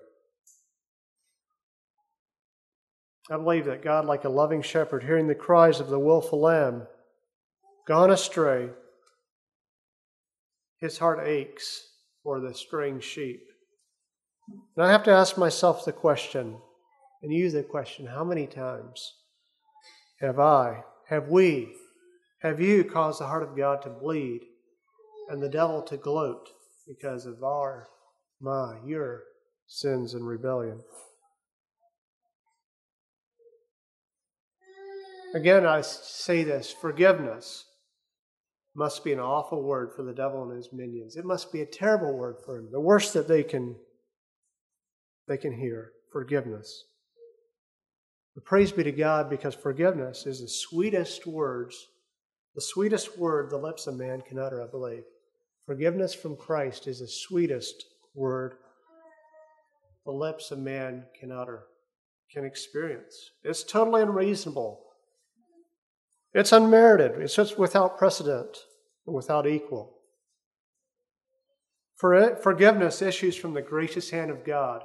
I 3.31 3.37
believe 3.37 3.67
that 3.67 3.85
God, 3.85 4.05
like 4.05 4.25
a 4.25 4.31
loving 4.31 4.63
shepherd, 4.63 5.05
hearing 5.05 5.29
the 5.29 5.35
cries 5.35 5.79
of 5.79 5.89
the 5.89 5.99
willful 5.99 6.41
lamb, 6.41 6.89
gone 7.87 8.11
astray, 8.11 8.71
his 10.81 10.99
heart 10.99 11.21
aches 11.25 11.88
for 12.29 12.41
the 12.41 12.53
straying 12.53 13.01
sheep. 13.01 13.41
And 14.77 14.85
I 14.85 14.93
have 14.93 15.03
to 15.05 15.11
ask 15.11 15.39
myself 15.39 15.87
the 15.87 15.93
question, 15.93 16.59
and 17.23 17.33
you 17.33 17.51
the 17.51 17.63
question 17.63 18.05
how 18.05 18.23
many 18.23 18.47
times 18.47 19.15
have 20.21 20.39
I, 20.39 20.85
have 21.09 21.29
we, 21.29 21.73
have 22.43 22.61
you 22.61 22.85
caused 22.85 23.19
the 23.19 23.27
heart 23.27 23.43
of 23.43 23.57
God 23.57 23.81
to 23.81 23.89
bleed 23.89 24.43
and 25.31 25.43
the 25.43 25.49
devil 25.49 25.81
to 25.85 25.97
gloat 25.97 26.51
because 26.87 27.25
of 27.25 27.43
our, 27.43 27.89
my, 28.43 28.77
your 28.85 29.23
sins 29.67 30.13
and 30.13 30.29
rebellion? 30.29 30.83
Again, 35.35 35.65
I 35.65 35.81
say 35.81 36.45
this 36.45 36.75
forgiveness 36.79 37.65
must 38.79 39.03
be 39.03 39.13
an 39.13 39.19
awful 39.19 39.61
word 39.61 39.93
for 39.93 40.05
the 40.05 40.13
devil 40.13 40.45
and 40.45 40.57
his 40.57 40.73
minions. 40.73 41.17
It 41.17 41.25
must 41.25 41.53
be 41.53 41.63
a 41.63 41.67
terrible 41.67 42.17
word 42.17 42.37
for 42.45 42.59
him, 42.59 42.69
the 42.71 42.81
worst 42.81 43.13
that 43.15 43.27
they 43.27 43.43
can, 43.43 43.75
they 45.27 45.37
can 45.37 45.53
hear 45.53 45.91
forgiveness. 46.13 46.85
But 48.37 48.45
praise 48.45 48.71
be 48.71 48.85
to 48.85 48.93
God 48.93 49.29
because 49.29 49.57
forgiveness 49.57 50.27
is 50.27 50.41
the 50.41 50.49
sweetest 50.49 51.27
words, 51.27 51.89
the 52.55 52.61
sweetest 52.61 53.19
word 53.19 53.51
the 53.51 53.57
lips 53.57 53.89
of 53.89 53.97
man 53.97 54.21
can 54.21 54.39
utter, 54.39 54.63
I 54.63 54.71
believe. 54.71 55.03
Forgiveness 55.67 56.15
from 56.15 56.37
Christ 56.37 56.87
is 56.87 57.01
the 57.01 57.09
sweetest 57.09 57.85
word 58.15 58.59
the 60.07 60.13
lips 60.13 60.53
of 60.53 60.61
man 60.61 61.05
can 61.19 61.33
utter, 61.33 61.65
can 62.33 62.45
experience. 62.45 63.33
It's 63.43 63.65
totally 63.65 64.03
unreasonable 64.03 64.88
it's 66.39 66.53
unmerited, 66.53 67.21
it's 67.21 67.35
just 67.35 67.59
without 67.59 67.99
precedent, 67.99 68.57
and 69.07 69.17
without 69.17 69.45
equal. 69.45 69.99
For 71.97 72.15
it, 72.15 72.45
forgiveness 72.45 73.03
issues 73.03 73.35
from 73.35 73.55
the 73.55 73.63
gracious 73.63 74.11
hand 74.11 74.31
of 74.31 74.45
God. 74.45 74.85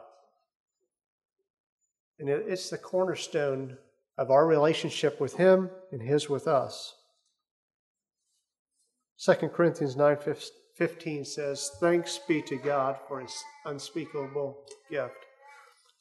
And 2.17 2.27
it's 2.27 2.71
the 2.71 2.79
cornerstone 2.79 3.77
of 4.17 4.31
our 4.31 4.47
relationship 4.47 5.21
with 5.21 5.35
Him 5.35 5.69
and 5.91 6.01
His 6.01 6.27
with 6.27 6.47
us. 6.47 6.95
2 9.23 9.33
Corinthians 9.49 9.95
9 9.95 10.17
15 10.75 11.23
says, 11.23 11.69
Thanks 11.79 12.19
be 12.27 12.41
to 12.41 12.55
God 12.57 12.97
for 13.07 13.19
His 13.19 13.43
unspeakable 13.65 14.57
gift. 14.89 15.13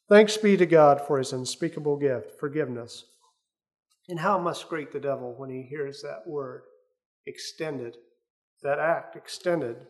Thanks 0.09 0.39
be 0.39 0.57
to 0.57 0.65
God 0.65 1.03
for 1.07 1.19
His 1.19 1.35
unspeakable 1.35 1.99
gift, 1.99 2.41
forgiveness. 2.41 3.05
And 4.09 4.21
how 4.21 4.39
must 4.39 4.69
greet 4.69 4.93
the 4.93 5.01
devil 5.01 5.35
when 5.37 5.51
he 5.51 5.63
hears 5.63 6.03
that 6.03 6.27
word 6.27 6.63
extended, 7.27 7.97
that 8.63 8.79
act 8.79 9.17
extended 9.17 9.87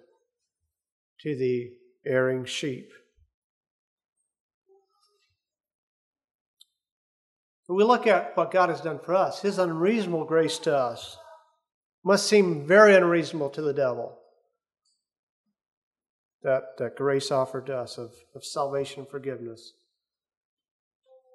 to 1.21 1.37
the 1.37 1.71
erring 2.07 2.45
sheep? 2.45 2.91
When 7.67 7.79
we 7.79 7.85
look 7.85 8.07
at 8.07 8.37
what 8.37 8.51
God 8.51 8.69
has 8.69 8.83
done 8.83 8.99
for 8.99 9.15
us, 9.15 9.41
his 9.41 9.59
unreasonable 9.59 10.25
grace 10.25 10.59
to 10.59 10.77
us 10.77 11.17
must 12.05 12.27
seem 12.27 12.67
very 12.67 12.95
unreasonable 12.95 13.51
to 13.51 13.63
the 13.63 13.73
devil. 13.73 14.19
That, 16.43 16.77
that 16.79 16.97
grace 16.97 17.31
offered 17.31 17.67
to 17.67 17.77
us 17.77 17.97
of, 17.97 18.11
of 18.35 18.45
salvation 18.45 19.01
and 19.01 19.09
forgiveness 19.09 19.73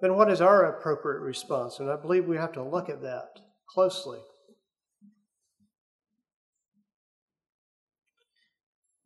then 0.02 0.16
what 0.16 0.32
is 0.32 0.42
our 0.42 0.66
appropriate 0.66 1.22
response? 1.22 1.80
And 1.80 1.90
I 1.90 1.96
believe 1.96 2.26
we 2.26 2.38
have 2.38 2.52
to 2.54 2.64
look 2.64 2.90
at 2.90 3.02
that 3.02 3.40
closely. 3.68 4.20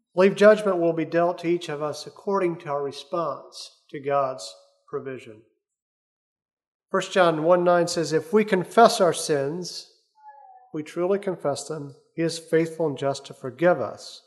I 0.04 0.14
believe 0.14 0.36
judgment 0.36 0.78
will 0.78 0.94
be 0.94 1.06
dealt 1.06 1.38
to 1.40 1.48
each 1.48 1.70
of 1.70 1.82
us 1.82 2.06
according 2.06 2.58
to 2.58 2.70
our 2.70 2.84
response 2.84 3.82
to 3.92 4.00
God's 4.00 4.54
provision. 4.88 5.42
1 6.90 7.04
John 7.12 7.44
1 7.44 7.64
9 7.64 7.88
says, 7.88 8.12
If 8.12 8.34
we 8.34 8.44
confess 8.44 9.00
our 9.00 9.14
sins, 9.14 9.90
we 10.74 10.84
truly 10.84 11.20
confess 11.20 11.66
them, 11.68 11.96
he 12.14 12.22
is 12.22 12.38
faithful 12.38 12.88
and 12.88 12.98
just 12.98 13.26
to 13.28 13.34
forgive 13.34 13.80
us, 13.80 14.24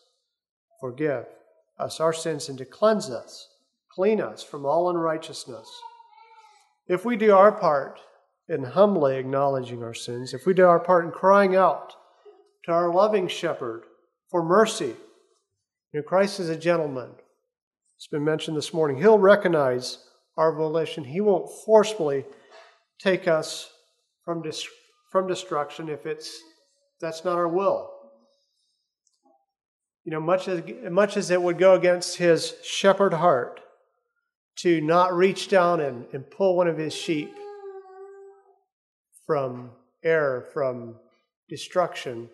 forgive 0.81 1.27
us 1.79 2.01
our 2.01 2.15
sins, 2.15 2.49
and 2.49 2.57
to 2.57 2.65
cleanse 2.65 3.11
us, 3.11 3.49
clean 3.91 4.23
us 4.23 4.43
from 4.43 4.65
all 4.65 4.89
unrighteousness. 4.89 5.69
If 6.87 7.05
we 7.05 7.17
do 7.17 7.33
our 7.35 7.53
part 7.53 8.01
in 8.49 8.65
humbly 8.65 9.17
acknowledging 9.17 9.83
our 9.83 9.95
sins, 9.95 10.35
if 10.35 10.47
we 10.47 10.55
do 10.55 10.67
our 10.67 10.81
part 10.81 11.05
in 11.05 11.11
crying 11.11 11.57
out 11.57 11.95
to 12.65 12.73
our 12.73 12.93
loving 12.93 13.29
shepherd 13.29 13.85
for 14.31 14.43
mercy, 14.43 14.95
you 15.93 16.01
know, 16.01 16.03
Christ 16.03 16.41
is 16.41 16.49
a 16.49 16.57
gentleman. 16.57 17.11
It's 17.97 18.09
been 18.09 18.25
mentioned 18.25 18.57
this 18.57 18.75
morning. 18.75 18.99
He'll 18.99 19.19
recognize 19.19 19.99
our 20.37 20.53
volition. 20.53 21.05
He 21.05 21.21
won't 21.21 21.51
forcefully 21.65 22.25
take 22.99 23.29
us 23.29 23.71
from, 24.25 24.43
dis- 24.43 24.67
from 25.11 25.27
destruction 25.27 25.89
if 25.89 26.05
it's 26.05 26.39
that's 27.01 27.25
not 27.25 27.37
our 27.37 27.49
will. 27.49 27.91
You 30.05 30.13
know, 30.13 30.21
much 30.21 30.49
as 30.49 30.63
much 30.91 31.17
as 31.17 31.31
it 31.31 31.41
would 31.41 31.59
go 31.59 31.75
against 31.75 32.17
his 32.17 32.55
shepherd 32.63 33.15
heart, 33.15 33.61
to 34.57 34.81
not 34.81 35.15
reach 35.15 35.49
down 35.49 35.81
and, 35.81 36.07
and 36.13 36.31
pull 36.31 36.57
one 36.57 36.69
of 36.69 36.79
his 36.79 36.95
sheep 36.95 37.35
from 39.27 39.71
error, 40.03 40.47
from 40.53 40.97
destruction, 41.49 42.29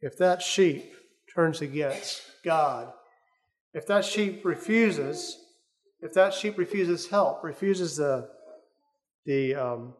if 0.00 0.16
that 0.18 0.42
sheep 0.42 0.94
turns 1.34 1.60
against 1.60 2.22
God, 2.44 2.92
if 3.74 3.86
that 3.86 4.04
sheep 4.04 4.44
refuses, 4.44 5.38
if 6.00 6.14
that 6.14 6.34
sheep 6.34 6.58
refuses 6.58 7.08
help, 7.08 7.44
refuses 7.44 7.96
the, 7.96 8.28
the 9.24 9.54
um, 9.54 9.94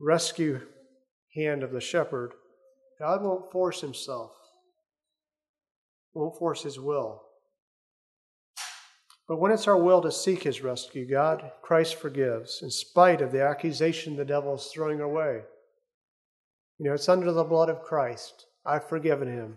rescue 0.00 0.60
hand 1.34 1.62
of 1.62 1.72
the 1.72 1.80
shepherd, 1.80 2.32
God 2.98 3.22
won't 3.22 3.50
force 3.50 3.80
himself, 3.80 4.32
won't 6.14 6.38
force 6.38 6.62
his 6.62 6.78
will. 6.78 7.22
But 9.26 9.38
when 9.38 9.52
it's 9.52 9.66
our 9.66 9.76
will 9.76 10.02
to 10.02 10.12
seek 10.12 10.42
his 10.42 10.62
rescue, 10.62 11.08
God, 11.08 11.50
Christ 11.62 11.96
forgives, 11.96 12.60
in 12.62 12.70
spite 12.70 13.22
of 13.22 13.32
the 13.32 13.42
accusation 13.42 14.16
the 14.16 14.24
devil 14.24 14.54
is 14.54 14.66
throwing 14.66 15.00
our 15.00 15.08
way. 15.08 15.40
You 16.78 16.86
know, 16.86 16.94
it's 16.94 17.08
under 17.08 17.32
the 17.32 17.44
blood 17.44 17.70
of 17.70 17.82
Christ. 17.82 18.46
I've 18.66 18.88
forgiven 18.88 19.28
him. 19.28 19.56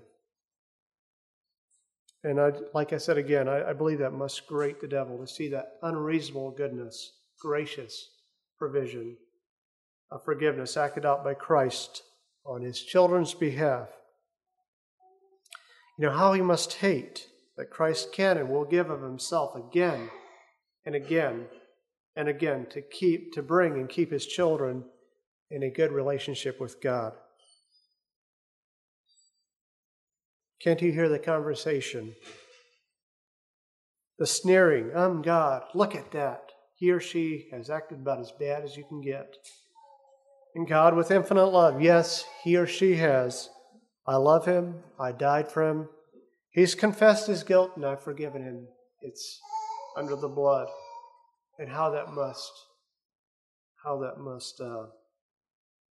And 2.24 2.40
I, 2.40 2.52
like 2.74 2.94
I 2.94 2.98
said 2.98 3.18
again, 3.18 3.48
I, 3.48 3.70
I 3.70 3.74
believe 3.74 4.00
that 4.00 4.14
must 4.14 4.48
grate 4.48 4.80
the 4.80 4.88
devil 4.88 5.18
to 5.18 5.28
see 5.28 5.50
that 5.50 5.74
unreasonable 5.82 6.52
goodness, 6.52 7.14
gracious 7.40 8.10
provision 8.58 9.18
of 10.12 10.24
forgiveness 10.24 10.78
acted 10.78 11.06
out 11.06 11.24
by 11.24 11.34
Christ 11.34 12.04
on 12.46 12.62
his 12.62 12.82
children's 12.82 13.34
behalf. 13.34 13.90
You 16.00 16.08
know, 16.08 16.14
how 16.14 16.34
he 16.34 16.42
must 16.42 16.74
hate 16.74 17.28
that 17.58 17.72
Christ 17.72 18.14
can 18.14 18.38
and 18.38 18.50
will 18.50 18.66
give 18.66 18.90
of 18.90 19.02
himself 19.02 19.56
again 19.56 20.10
and 20.86 20.96
again 20.96 21.48
and 22.16 22.28
again 22.28 22.68
to 22.72 22.82
keep, 22.82 23.34
to 23.34 23.42
bring 23.42 23.74
and 23.74 23.90
keep 23.90 24.12
his 24.12 24.26
children 24.26 24.86
in 25.50 25.64
a 25.64 25.70
good 25.70 25.92
relationship 25.92 26.60
with 26.60 26.82
God. 26.82 27.14
Can't 30.62 30.82
you 30.82 30.92
hear 30.92 31.10
the 31.10 31.20
conversation? 31.20 32.16
The 34.18 34.26
sneering, 34.26 34.92
I'm 34.96 35.22
God, 35.22 35.64
look 35.76 35.96
at 35.96 36.12
that. 36.12 36.52
He 36.76 36.92
or 36.92 37.00
she 37.00 37.48
has 37.52 37.70
acted 37.70 38.00
about 38.00 38.20
as 38.20 38.32
bad 38.32 38.64
as 38.64 38.76
you 38.76 38.84
can 38.84 39.02
get. 39.02 39.36
And 40.56 40.68
God, 40.68 40.96
with 40.96 41.12
infinite 41.12 41.46
love, 41.46 41.82
yes, 41.82 42.26
he 42.44 42.58
or 42.58 42.66
she 42.66 42.96
has. 42.96 43.50
I 44.08 44.16
love 44.16 44.46
him. 44.46 44.84
I 45.00 45.12
died 45.12 45.52
for 45.52 45.68
him. 45.68 45.90
He's 46.58 46.74
confessed 46.74 47.28
his 47.28 47.44
guilt 47.44 47.74
and 47.76 47.86
I've 47.86 48.02
forgiven 48.02 48.42
him. 48.42 48.68
It's 49.04 49.40
under 49.96 50.16
the 50.16 50.28
blood. 50.28 50.68
And 51.60 51.70
how 51.70 51.92
that 51.92 52.14
must, 52.14 52.52
how 53.84 54.00
that 54.00 54.18
must 54.18 54.60
uh, 54.60 54.88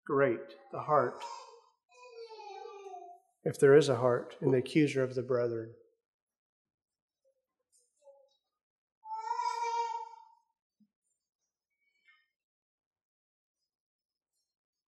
grate 0.06 0.56
the 0.72 0.80
heart, 0.80 1.22
if 3.44 3.60
there 3.60 3.76
is 3.76 3.90
a 3.90 3.96
heart, 3.96 4.36
in 4.40 4.52
the 4.52 4.56
accuser 4.56 5.02
of 5.02 5.14
the 5.14 5.20
brethren. 5.20 5.70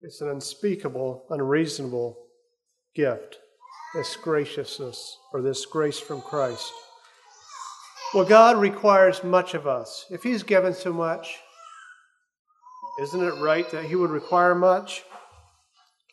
It's 0.00 0.22
an 0.22 0.30
unspeakable, 0.30 1.26
unreasonable 1.28 2.16
gift 2.94 3.40
this 3.94 4.16
graciousness 4.16 5.18
or 5.32 5.42
this 5.42 5.66
grace 5.66 5.98
from 5.98 6.20
Christ. 6.20 6.72
Well, 8.14 8.24
God 8.24 8.56
requires 8.56 9.24
much 9.24 9.54
of 9.54 9.66
us. 9.66 10.06
If 10.10 10.22
He's 10.22 10.42
given 10.42 10.74
so 10.74 10.92
much, 10.92 11.38
isn't 13.02 13.22
it 13.22 13.40
right 13.40 13.70
that 13.70 13.84
He 13.84 13.96
would 13.96 14.10
require 14.10 14.54
much? 14.54 15.04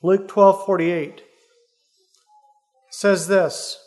Luke 0.03 0.27
12 0.27 0.65
48 0.65 1.23
says 2.91 3.27
this 3.27 3.77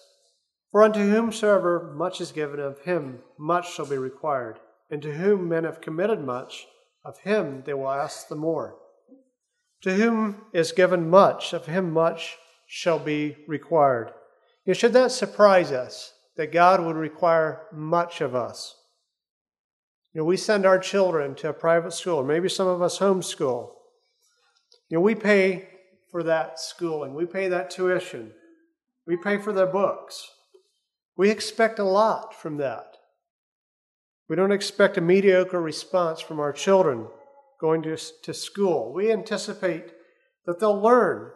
For 0.70 0.83
unto 0.83 1.01
whomsoever 1.01 1.92
much 1.94 2.20
is 2.20 2.33
given, 2.33 2.61
of 2.61 2.81
him 2.81 3.20
much 3.38 3.72
shall 3.72 3.87
be 3.87 3.96
required. 3.96 4.59
And 4.90 5.01
to 5.03 5.12
whom 5.12 5.48
men 5.48 5.64
have 5.64 5.81
committed 5.81 6.24
much, 6.24 6.66
of 7.05 7.18
him 7.18 7.62
they 7.64 7.74
will 7.74 7.90
ask 7.90 8.29
the 8.29 8.37
more. 8.37 8.77
To 9.83 9.94
whom 9.94 10.42
is 10.53 10.72
given 10.72 11.09
much, 11.09 11.53
of 11.53 11.66
him 11.66 11.90
much 11.92 12.37
shall 12.68 12.98
be 12.98 13.35
required. 13.48 14.12
It 14.66 14.76
should 14.76 14.92
not 14.92 15.11
surprise 15.11 15.72
us 15.72 16.12
that 16.37 16.52
God 16.52 16.81
would 16.85 16.96
require 16.96 17.62
much 17.72 18.20
of 18.20 18.37
us? 18.37 18.76
You 20.12 20.20
know, 20.20 20.24
we 20.26 20.37
send 20.37 20.66
our 20.66 20.78
children 20.78 21.35
to 21.37 21.48
a 21.48 21.54
private 21.54 21.92
school, 21.92 22.16
or 22.16 22.24
maybe 22.24 22.48
some 22.48 22.68
of 22.68 22.83
us 22.83 22.98
homeschool. 22.98 23.70
You 24.88 24.98
know, 24.98 25.00
we 25.00 25.14
pay 25.14 25.68
for 26.11 26.22
that 26.22 26.61
schooling, 26.61 27.14
we 27.14 27.24
pay 27.24 27.48
that 27.48 27.70
tuition, 27.70 28.33
we 29.07 29.16
pay 29.16 29.38
for 29.38 29.52
their 29.52 29.66
books. 29.66 30.28
We 31.16 31.31
expect 31.31 31.78
a 31.78 31.85
lot 31.85 32.35
from 32.35 32.59
that. 32.59 32.96
We 34.28 34.37
don't 34.37 34.52
expect 34.52 34.98
a 34.98 35.00
mediocre 35.00 35.61
response 35.61 36.20
from 36.20 36.38
our 36.38 36.52
children 36.52 37.09
going 37.61 37.83
to, 37.83 37.96
to 38.22 38.35
school. 38.35 38.92
We 38.92 39.11
anticipate 39.11 39.92
that 40.46 40.61
they'll 40.61 40.81
learn 40.81 41.33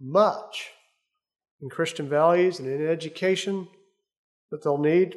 much 0.00 0.70
in 1.60 1.68
Christian 1.68 2.08
values 2.08 2.58
and 2.58 2.68
in 2.68 2.86
education 2.86 3.68
that 4.50 4.62
they'll 4.62 4.78
need. 4.78 5.16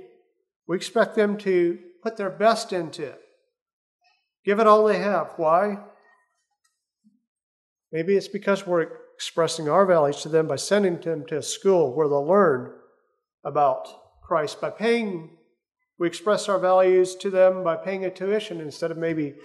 We 0.67 0.76
expect 0.76 1.15
them 1.15 1.38
to 1.39 1.78
put 2.04 2.17
their 2.17 2.30
best 2.30 2.74
into 2.74 3.04
it, 3.04 3.22
give 4.46 4.60
it 4.60 4.67
all 4.67 4.86
they 4.86 5.00
have. 5.00 5.34
Why? 5.38 5.78
Maybe 7.91 8.15
it's 8.15 8.28
because 8.28 8.65
we're 8.65 8.88
expressing 9.15 9.70
our 9.70 9.86
values 9.86 10.22
to 10.22 10.30
them 10.30 10.48
by 10.48 10.56
sending 10.56 11.00
them 11.00 11.26
to 11.28 11.38
a 11.38 11.44
school 11.44 11.94
where 11.94 12.08
they'll 12.08 12.26
learn 12.26 12.72
about 13.44 13.88
Christ. 14.24 14.62
By 14.62 14.70
paying, 14.70 15.38
we 16.00 16.08
express 16.08 16.48
our 16.48 16.58
values 16.58 17.15
to 17.17 17.30
them 17.30 17.63
by 17.63 17.76
paying 17.76 18.06
a 18.06 18.10
tuition 18.10 18.62
instead 18.62 18.91
of 18.91 18.98
maybe 18.98 19.36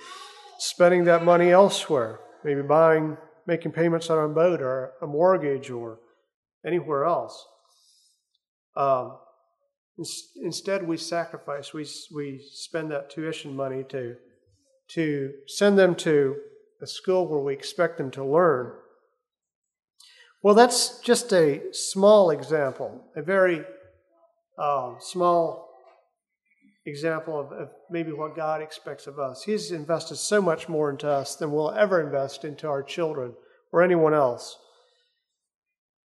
spending 0.59 1.05
that 1.05 1.25
money 1.25 1.51
elsewhere, 1.51 2.21
maybe 2.45 2.63
buying, 2.63 3.19
making 3.47 3.73
payments 3.73 4.11
on 4.11 4.19
a 4.19 4.29
boat 4.29 4.61
or 4.61 4.93
a 5.01 5.07
mortgage 5.07 5.71
or 5.71 6.01
anywhere 6.67 7.05
else. 7.05 7.47
Um, 8.77 9.19
instead, 10.43 10.87
we 10.87 10.97
sacrifice. 10.97 11.73
We 11.73 11.87
we 12.15 12.43
spend 12.53 12.91
that 12.91 13.11
tuition 13.11 13.57
money 13.57 13.85
to 13.89 14.17
to 14.89 15.33
send 15.47 15.79
them 15.79 15.95
to 15.97 16.37
a 16.83 16.87
school 16.87 17.27
where 17.27 17.41
we 17.41 17.55
expect 17.55 17.97
them 17.99 18.11
to 18.13 18.25
learn. 18.25 18.73
Well, 20.43 20.55
that's 20.55 21.01
just 21.01 21.33
a 21.33 21.73
small 21.73 22.31
example, 22.31 23.03
a 23.17 23.23
very 23.23 23.65
uh, 24.59 24.95
small 25.01 25.66
example 26.87 27.39
of, 27.39 27.53
of, 27.53 27.69
maybe 27.91 28.13
what 28.13 28.37
God 28.37 28.63
expects 28.63 29.07
of 29.07 29.19
us. 29.19 29.43
He's 29.43 29.73
invested 29.73 30.17
so 30.17 30.41
much 30.41 30.69
more 30.69 30.89
into 30.89 31.09
us 31.09 31.35
than 31.35 31.51
we'll 31.51 31.73
ever 31.73 32.01
invest 32.01 32.45
into 32.45 32.69
our 32.69 32.83
children 32.83 33.35
or 33.73 33.83
anyone 33.83 34.15
else. 34.15 34.57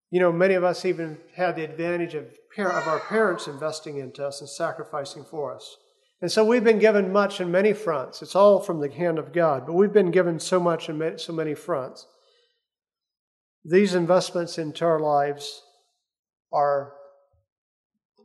You 0.09 0.19
know, 0.19 0.31
many 0.31 0.55
of 0.55 0.63
us 0.63 0.83
even 0.83 1.17
had 1.35 1.55
the 1.55 1.63
advantage 1.63 2.15
of, 2.15 2.25
of 2.57 2.87
our 2.87 2.99
parents 2.99 3.47
investing 3.47 3.97
into 3.97 4.25
us 4.25 4.41
and 4.41 4.49
sacrificing 4.49 5.23
for 5.23 5.55
us. 5.55 5.77
And 6.21 6.31
so 6.31 6.43
we've 6.43 6.63
been 6.63 6.79
given 6.79 7.13
much 7.13 7.39
in 7.39 7.49
many 7.51 7.73
fronts. 7.73 8.21
It's 8.21 8.35
all 8.35 8.59
from 8.59 8.79
the 8.79 8.91
hand 8.91 9.17
of 9.17 9.33
God, 9.33 9.65
but 9.65 9.73
we've 9.73 9.93
been 9.93 10.11
given 10.11 10.39
so 10.39 10.59
much 10.59 10.89
in 10.89 11.17
so 11.17 11.33
many 11.33 11.55
fronts. 11.55 12.05
These 13.63 13.95
investments 13.95 14.57
into 14.57 14.83
our 14.85 14.99
lives 14.99 15.61
are 16.51 16.93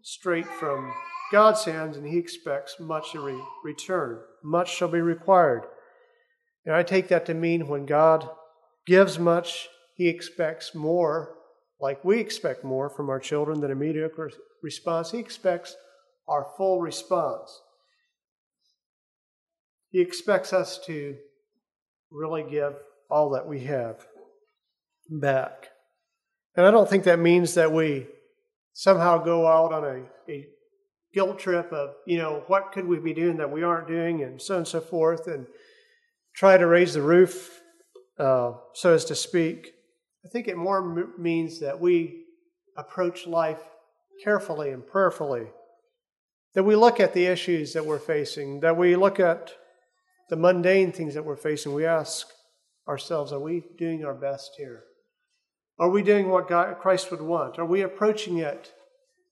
straight 0.03 0.47
from 0.47 0.93
God's 1.33 1.65
hands, 1.65 1.97
and 1.97 2.07
He 2.07 2.19
expects 2.19 2.77
much 2.79 3.15
in 3.15 3.21
re- 3.21 3.43
return. 3.65 4.21
Much 4.43 4.75
shall 4.75 4.89
be 4.89 5.01
required. 5.01 5.65
And 6.65 6.75
I 6.75 6.83
take 6.83 7.09
that 7.09 7.27
to 7.27 7.35
mean 7.35 7.69
when 7.69 7.87
God 7.87 8.29
gives 8.87 9.19
much, 9.19 9.69
He 9.95 10.09
expects 10.09 10.75
more, 10.75 11.35
like 11.81 12.05
we 12.05 12.19
expect 12.19 12.65
more 12.65 12.89
from 12.89 13.11
our 13.11 13.21
children 13.21 13.61
than 13.61 13.71
a 13.71 13.77
mediocre 13.77 14.31
response. 14.63 15.11
He 15.11 15.19
expects 15.19 15.77
our 16.29 16.47
full 16.57 16.81
response. 16.81 17.61
He 19.91 20.01
expects 20.01 20.53
us 20.53 20.79
to 20.87 21.17
really 22.11 22.45
give 22.49 22.75
all 23.11 23.31
that 23.31 23.47
we 23.47 23.61
have 23.61 24.07
back. 25.09 25.69
And 26.57 26.67
I 26.67 26.71
don't 26.71 26.89
think 26.89 27.05
that 27.05 27.19
means 27.19 27.55
that 27.55 27.73
we 27.73 28.07
somehow 28.73 29.19
go 29.19 29.47
out 29.47 29.73
on 29.73 29.85
a, 29.85 30.33
a 30.33 30.47
guilt 31.17 31.39
trip 31.39 31.73
of, 31.73 31.95
you 32.07 32.19
know, 32.19 32.45
what 32.47 32.73
could 32.73 32.87
we 32.87 32.99
be 32.99 33.15
doing 33.15 33.39
that 33.39 33.51
we 33.51 33.63
aren't 33.63 33.89
doing, 33.89 34.23
and 34.23 34.41
so 34.41 34.53
on 34.53 34.59
and 34.59 34.69
so 34.69 34.83
forth, 34.83 35.27
and 35.27 35.47
try 36.35 36.59
to 36.59 36.67
raise 36.67 36.93
the 36.93 37.01
roof, 37.01 37.63
uh, 38.19 38.53
so 38.75 38.93
as 38.93 39.07
to 39.07 39.15
speak. 39.15 39.73
I 40.27 40.29
think 40.29 40.47
it 40.47 40.59
more 40.59 40.79
m- 40.79 41.15
means 41.17 41.61
that 41.61 41.81
we 41.81 42.25
approach 42.77 43.27
life 43.27 43.63
carefully 44.23 44.69
and 44.69 44.87
prayerfully, 44.87 45.47
that 46.53 46.65
we 46.65 46.77
look 46.77 47.01
at 47.01 47.15
the 47.15 47.25
issues 47.25 47.73
that 47.73 47.87
we're 47.87 47.99
facing, 47.99 48.61
that 48.61 48.77
we 48.77 48.95
look 48.95 49.19
at 49.19 49.55
the 50.29 50.37
mundane 50.37 50.93
things 50.93 51.15
that 51.15 51.25
we're 51.25 51.35
facing. 51.35 51.73
We 51.73 51.87
ask 51.87 52.27
ourselves, 52.87 53.33
are 53.33 53.41
we 53.41 53.65
doing 53.79 54.05
our 54.05 54.15
best 54.15 54.51
here? 54.59 54.83
Are 55.79 55.89
we 55.89 56.03
doing 56.03 56.29
what 56.29 56.47
God, 56.47 56.79
Christ 56.79 57.11
would 57.11 57.23
want? 57.23 57.59
Are 57.59 57.65
we 57.65 57.81
approaching 57.81 58.37
it 58.37 58.75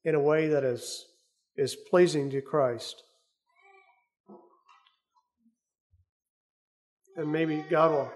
in 0.02 0.14
a 0.14 0.20
way 0.20 0.48
that 0.48 0.64
is 0.64 1.04
is 1.56 1.76
pleasing 1.76 2.30
to 2.30 2.40
Christ. 2.40 3.02
And 7.16 7.30
maybe 7.30 7.64
God 7.70 7.90
will 7.92 8.12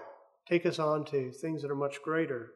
take 0.47 0.65
us 0.65 0.79
on 0.79 1.05
to 1.05 1.31
things 1.31 1.61
that 1.61 1.71
are 1.71 1.75
much 1.75 2.01
greater 2.03 2.51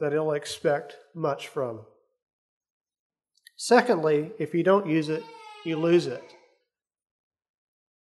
that 0.00 0.12
He'll 0.12 0.32
expect 0.32 0.96
much 1.14 1.46
from. 1.46 1.82
Secondly, 3.56 4.32
if 4.40 4.52
you 4.52 4.64
don't 4.64 4.88
use 4.88 5.08
it, 5.08 5.22
you 5.64 5.76
lose 5.76 6.08
it. 6.08 6.24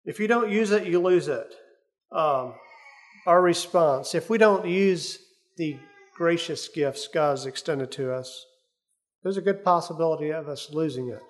If 0.07 0.19
you 0.19 0.27
don't 0.27 0.51
use 0.51 0.71
it, 0.71 0.87
you 0.87 1.01
lose 1.01 1.29
it. 1.29 1.55
Um, 2.11 2.55
our 3.27 3.43
response, 3.43 4.15
if 4.15 4.31
we 4.31 4.39
don't 4.39 4.67
use 4.67 5.19
the 5.59 5.77
gracious 6.17 6.69
gifts 6.69 7.09
God 7.09 7.33
has 7.33 7.47
extended 7.47 7.93
to 7.93 8.13
us, 8.13 8.47
there's 9.23 9.37
a 9.37 9.43
good 9.43 9.65
possibility 9.65 10.31
of 10.31 10.49
us 10.49 10.71
losing 10.73 11.09
it. 11.09 11.23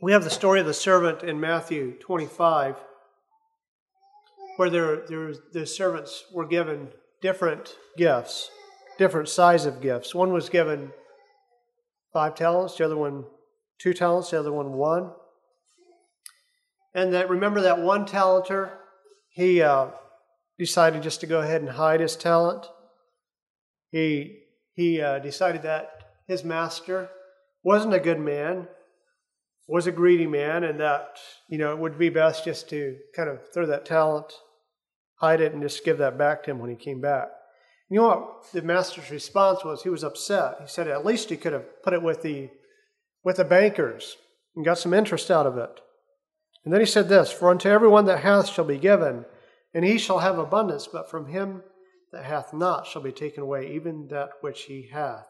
We 0.00 0.12
have 0.12 0.24
the 0.24 0.30
story 0.30 0.60
of 0.60 0.66
the 0.66 0.74
servant 0.74 1.22
in 1.22 1.40
Matthew 1.40 1.98
25, 1.98 2.76
where 4.56 4.70
the 4.70 5.66
servants 5.66 6.24
were 6.32 6.46
given 6.46 6.88
different 7.20 7.74
gifts, 7.96 8.50
different 8.96 9.28
size 9.28 9.66
of 9.66 9.80
gifts. 9.80 10.14
One 10.14 10.32
was 10.32 10.48
given 10.48 10.92
five 12.12 12.36
talents, 12.36 12.76
the 12.76 12.84
other 12.84 12.96
one 12.96 13.24
two 13.78 13.92
talents, 13.92 14.30
the 14.30 14.38
other 14.38 14.52
one 14.52 14.72
one. 14.72 15.10
And 16.94 17.12
that 17.12 17.28
remember 17.28 17.60
that 17.62 17.80
one 17.80 18.06
talenter, 18.06 18.72
he 19.30 19.62
uh, 19.62 19.88
decided 20.58 21.02
just 21.02 21.20
to 21.20 21.26
go 21.26 21.40
ahead 21.40 21.60
and 21.60 21.70
hide 21.70 22.00
his 22.00 22.16
talent. 22.16 22.66
He, 23.90 24.40
he 24.74 25.00
uh, 25.00 25.18
decided 25.18 25.62
that 25.62 25.90
his 26.26 26.44
master 26.44 27.10
wasn't 27.62 27.94
a 27.94 28.00
good 28.00 28.20
man, 28.20 28.68
was 29.66 29.86
a 29.86 29.92
greedy 29.92 30.26
man, 30.26 30.64
and 30.64 30.80
that, 30.80 31.18
you 31.48 31.58
know, 31.58 31.72
it 31.72 31.78
would 31.78 31.98
be 31.98 32.08
best 32.08 32.44
just 32.44 32.68
to 32.70 32.96
kind 33.14 33.28
of 33.28 33.40
throw 33.52 33.66
that 33.66 33.84
talent, 33.84 34.32
hide 35.16 35.40
it, 35.40 35.52
and 35.52 35.62
just 35.62 35.84
give 35.84 35.98
that 35.98 36.18
back 36.18 36.42
to 36.42 36.50
him 36.50 36.58
when 36.58 36.70
he 36.70 36.76
came 36.76 37.00
back. 37.00 37.28
You 37.90 38.00
know 38.00 38.08
what 38.08 38.52
the 38.52 38.62
master's 38.62 39.10
response 39.10 39.64
was? 39.64 39.82
He 39.82 39.88
was 39.88 40.04
upset. 40.04 40.56
He 40.60 40.68
said 40.68 40.88
at 40.88 41.06
least 41.06 41.30
he 41.30 41.36
could 41.36 41.54
have 41.54 41.82
put 41.82 41.94
it 41.94 42.02
with 42.02 42.22
the 42.22 42.50
with 43.24 43.36
the 43.36 43.44
bankers 43.44 44.16
and 44.54 44.64
got 44.64 44.78
some 44.78 44.94
interest 44.94 45.30
out 45.30 45.46
of 45.46 45.56
it. 45.56 45.80
And 46.64 46.72
then 46.72 46.80
he 46.80 46.86
said 46.86 47.08
this, 47.08 47.30
For 47.30 47.50
unto 47.50 47.68
everyone 47.68 48.04
that 48.06 48.20
hath 48.20 48.48
shall 48.48 48.64
be 48.64 48.78
given, 48.78 49.24
and 49.74 49.84
he 49.84 49.98
shall 49.98 50.18
have 50.18 50.38
abundance, 50.38 50.86
but 50.86 51.10
from 51.10 51.26
him 51.26 51.62
that 52.12 52.24
hath 52.24 52.52
not 52.52 52.86
shall 52.86 53.02
be 53.02 53.12
taken 53.12 53.42
away, 53.42 53.74
even 53.74 54.08
that 54.08 54.30
which 54.40 54.62
he 54.62 54.88
hath. 54.92 55.26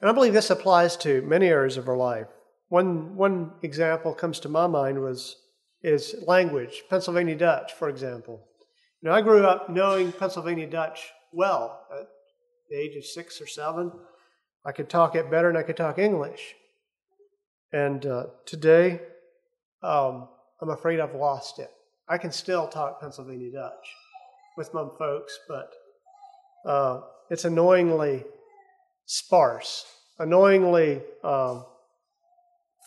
And 0.00 0.10
I 0.10 0.12
believe 0.12 0.32
this 0.32 0.50
applies 0.50 0.96
to 0.98 1.22
many 1.22 1.46
areas 1.46 1.76
of 1.76 1.88
our 1.88 1.96
life. 1.96 2.28
One, 2.68 3.16
one 3.16 3.52
example 3.62 4.12
comes 4.14 4.40
to 4.40 4.48
my 4.48 4.66
mind 4.66 5.00
was 5.00 5.36
is 5.82 6.16
language, 6.26 6.82
Pennsylvania 6.90 7.36
Dutch, 7.36 7.72
for 7.74 7.88
example. 7.88 8.44
Know, 9.02 9.12
I 9.12 9.20
grew 9.20 9.44
up 9.44 9.68
knowing 9.70 10.10
Pennsylvania 10.10 10.66
Dutch 10.66 11.12
well 11.32 11.86
at 11.92 12.08
the 12.68 12.76
age 12.76 12.96
of 12.96 13.04
six 13.04 13.40
or 13.40 13.46
seven. 13.46 13.92
I 14.64 14.72
could 14.72 14.88
talk 14.88 15.14
it 15.14 15.30
better 15.30 15.48
than 15.48 15.56
I 15.56 15.62
could 15.62 15.76
talk 15.76 15.98
English. 15.98 16.54
And 17.72 18.04
uh, 18.04 18.24
today, 18.46 19.00
um, 19.82 20.28
I'm 20.60 20.70
afraid 20.70 20.98
I've 20.98 21.14
lost 21.14 21.60
it. 21.60 21.70
I 22.08 22.18
can 22.18 22.32
still 22.32 22.66
talk 22.66 23.00
Pennsylvania 23.00 23.52
Dutch 23.52 23.86
with 24.56 24.72
my 24.72 24.86
folks, 24.98 25.38
but 25.48 25.70
uh, 26.66 27.00
it's 27.30 27.44
annoyingly 27.44 28.24
sparse, 29.04 29.84
annoyingly 30.18 31.02
um, 31.22 31.64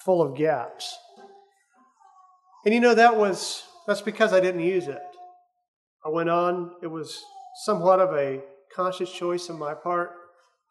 full 0.03 0.21
of 0.21 0.35
gaps. 0.37 0.97
And 2.65 2.73
you 2.73 2.79
know, 2.79 2.95
that 2.95 3.15
was, 3.15 3.63
that's 3.87 4.01
because 4.01 4.33
I 4.33 4.39
didn't 4.39 4.61
use 4.61 4.87
it. 4.87 5.01
I 6.05 6.09
went 6.09 6.29
on, 6.29 6.71
it 6.81 6.87
was 6.87 7.21
somewhat 7.65 7.99
of 7.99 8.13
a 8.15 8.41
conscious 8.75 9.11
choice 9.11 9.49
on 9.49 9.59
my 9.59 9.73
part. 9.73 10.11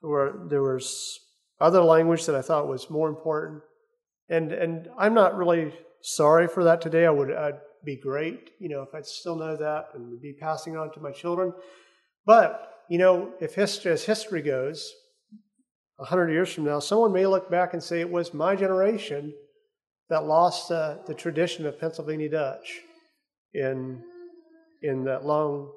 There, 0.03 0.11
were, 0.11 0.47
there 0.49 0.63
was 0.63 1.19
other 1.61 1.83
language 1.83 2.27
that 2.27 2.35
I 2.35 2.43
thought 2.43 2.69
was 2.69 2.91
more 2.91 3.09
important. 3.09 3.63
And, 4.29 4.53
and 4.53 4.89
I'm 4.99 5.15
not 5.15 5.37
really 5.37 5.73
sorry 6.03 6.47
for 6.47 6.65
that 6.65 6.81
today. 6.81 7.07
I 7.07 7.11
would, 7.11 7.33
I'd 7.33 7.59
be 7.85 7.97
great, 7.97 8.51
you 8.59 8.69
know, 8.69 8.83
if 8.83 8.95
I'd 8.95 9.07
still 9.07 9.37
know 9.37 9.57
that 9.57 9.91
and 9.95 10.21
be 10.21 10.33
passing 10.33 10.77
on 10.77 10.93
to 10.93 11.01
my 11.01 11.13
children. 11.13 11.53
But, 12.27 12.83
you 12.89 12.99
know, 12.99 13.33
if 13.41 13.55
history, 13.55 13.93
as 13.93 14.05
history 14.05 14.43
goes, 14.43 14.93
a 15.99 16.05
hundred 16.05 16.31
years 16.31 16.53
from 16.53 16.65
now, 16.65 16.79
someone 16.79 17.13
may 17.13 17.27
look 17.27 17.51
back 17.51 17.73
and 17.73 17.83
say 17.83 18.01
it 18.01 18.11
was 18.11 18.33
my 18.33 18.55
generation 18.55 19.33
that 20.09 20.25
lost 20.25 20.71
uh, 20.71 20.97
the 21.07 21.15
tradition 21.15 21.67
of 21.67 21.79
Pennsylvania 21.79 22.29
Dutch 22.29 22.81
in, 23.55 24.03
in 24.83 25.05
that 25.05 25.25
long 25.25 25.73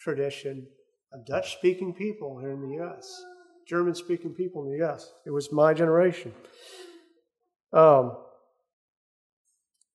tradition 0.00 0.66
of 1.12 1.26
Dutch 1.26 1.56
speaking 1.56 1.94
people 1.94 2.38
here 2.38 2.50
in 2.50 2.60
the 2.60 2.76
U.S., 2.76 3.22
German 3.68 3.94
speaking 3.94 4.32
people 4.32 4.64
in 4.64 4.70
the 4.70 4.78
U.S. 4.78 5.12
It 5.24 5.30
was 5.30 5.52
my 5.52 5.74
generation. 5.74 6.32
Um, 7.72 8.16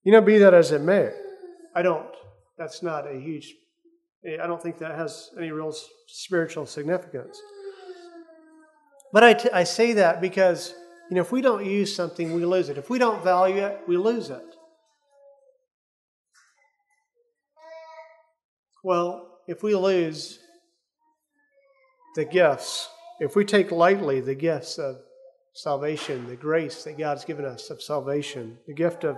you 0.04 0.12
know, 0.12 0.22
be 0.22 0.40
that 0.40 0.54
as 0.54 0.72
it 0.72 0.82
may, 0.82 1.12
I 1.76 1.82
don't, 1.82 2.08
that's 2.58 2.84
not 2.84 3.08
a 3.08 3.20
huge, 3.20 3.54
I 4.26 4.46
don't 4.48 4.62
think 4.62 4.78
that 4.80 4.96
has 4.96 5.30
any 5.38 5.52
real 5.52 5.74
spiritual 6.08 6.66
significance. 6.66 7.40
But 9.14 9.24
I, 9.24 9.34
t- 9.34 9.50
I 9.52 9.64
say 9.64 9.94
that 9.94 10.22
because, 10.22 10.74
you 11.10 11.16
know, 11.16 11.22
if 11.22 11.32
we 11.32 11.42
don't 11.42 11.66
use 11.66 11.96
something, 11.96 12.34
we 12.34 12.46
lose 12.46 12.70
it. 12.70 12.78
If 12.78 12.90
we 12.90 13.00
don't 13.00 13.24
value 13.24 13.62
it, 13.64 13.82
we 13.88 13.98
lose 13.98 14.30
it. 14.30 14.46
Well, 18.84 19.40
if 19.48 19.64
we 19.64 19.76
lose 19.76 20.40
the 22.16 22.26
gifts, 22.26 22.90
if 23.20 23.36
we 23.36 23.46
take 23.46 23.72
lightly 23.72 24.22
the 24.22 24.36
gifts 24.36 24.78
of 24.78 24.98
salvation, 25.54 26.28
the 26.28 26.36
grace 26.36 26.84
that 26.84 26.98
God's 26.98 27.26
given 27.26 27.46
us 27.46 27.70
of 27.70 27.82
salvation, 27.82 28.58
the 28.66 28.74
gift 28.74 29.04
of 29.04 29.18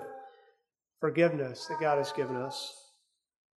forgiveness 1.04 1.66
that 1.66 1.82
God 1.82 1.97
has 1.97 2.14
given 2.14 2.38
us, 2.38 2.74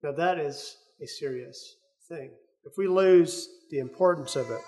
now 0.01 0.11
that 0.11 0.39
is 0.39 0.77
a 0.99 1.05
serious 1.05 1.75
thing. 2.09 2.31
If 2.63 2.73
we 2.75 2.87
lose 2.87 3.47
the 3.69 3.77
importance 3.77 4.35
of 4.35 4.49
it, 4.49 4.61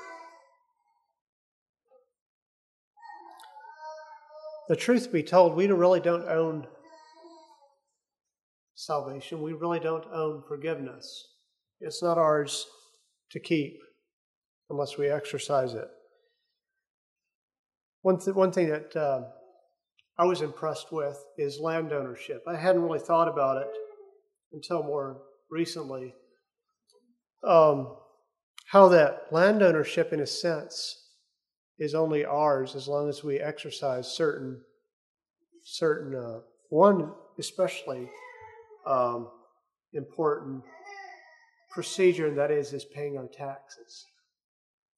the 4.69 4.75
truth 4.75 5.11
be 5.11 5.23
told, 5.23 5.55
we 5.55 5.65
really 5.65 5.99
don't 5.99 6.27
own 6.27 6.67
salvation. 8.75 9.41
We 9.41 9.53
really 9.53 9.79
don't 9.79 10.05
own 10.13 10.43
forgiveness. 10.47 11.29
It's 11.81 12.03
not 12.03 12.19
ours 12.19 12.67
to 13.31 13.39
keep 13.39 13.79
unless 14.69 14.99
we 14.99 15.09
exercise 15.09 15.73
it. 15.73 15.87
One, 18.03 18.19
th- 18.19 18.35
one 18.35 18.51
thing 18.51 18.69
that 18.69 18.95
uh, 18.95 19.21
I 20.19 20.25
was 20.25 20.41
impressed 20.41 20.91
with 20.91 21.23
is 21.37 21.59
land 21.59 21.93
ownership. 21.93 22.43
I 22.47 22.55
hadn't 22.55 22.81
really 22.81 22.99
thought 22.99 23.27
about 23.27 23.61
it 23.61 23.69
until 24.51 24.83
more 24.83 25.21
recently. 25.51 26.13
Um, 27.43 27.95
how 28.65 28.87
that 28.89 29.27
land 29.31 29.61
ownership, 29.61 30.11
in 30.11 30.19
a 30.19 30.27
sense, 30.27 31.07
is 31.77 31.93
only 31.93 32.25
ours 32.25 32.75
as 32.75 32.87
long 32.87 33.07
as 33.07 33.23
we 33.23 33.39
exercise 33.39 34.07
certain, 34.07 34.61
certain 35.63 36.15
uh, 36.15 36.39
one 36.69 37.11
especially 37.37 38.09
um, 38.87 39.29
important 39.93 40.63
procedure, 41.71 42.27
and 42.27 42.37
that 42.37 42.49
is 42.49 42.73
is 42.73 42.85
paying 42.85 43.17
our 43.17 43.27
taxes. 43.27 44.05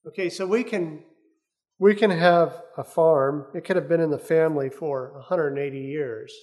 Okay, 0.07 0.29
so 0.29 0.45
we 0.47 0.63
can 0.63 1.03
we 1.79 1.95
can 1.95 2.11
have 2.11 2.61
a 2.77 2.83
farm. 2.83 3.45
It 3.55 3.63
could 3.63 3.77
have 3.77 3.87
been 3.87 4.01
in 4.01 4.11
the 4.11 4.19
family 4.19 4.69
for 4.69 5.13
180 5.13 5.79
years, 5.79 6.33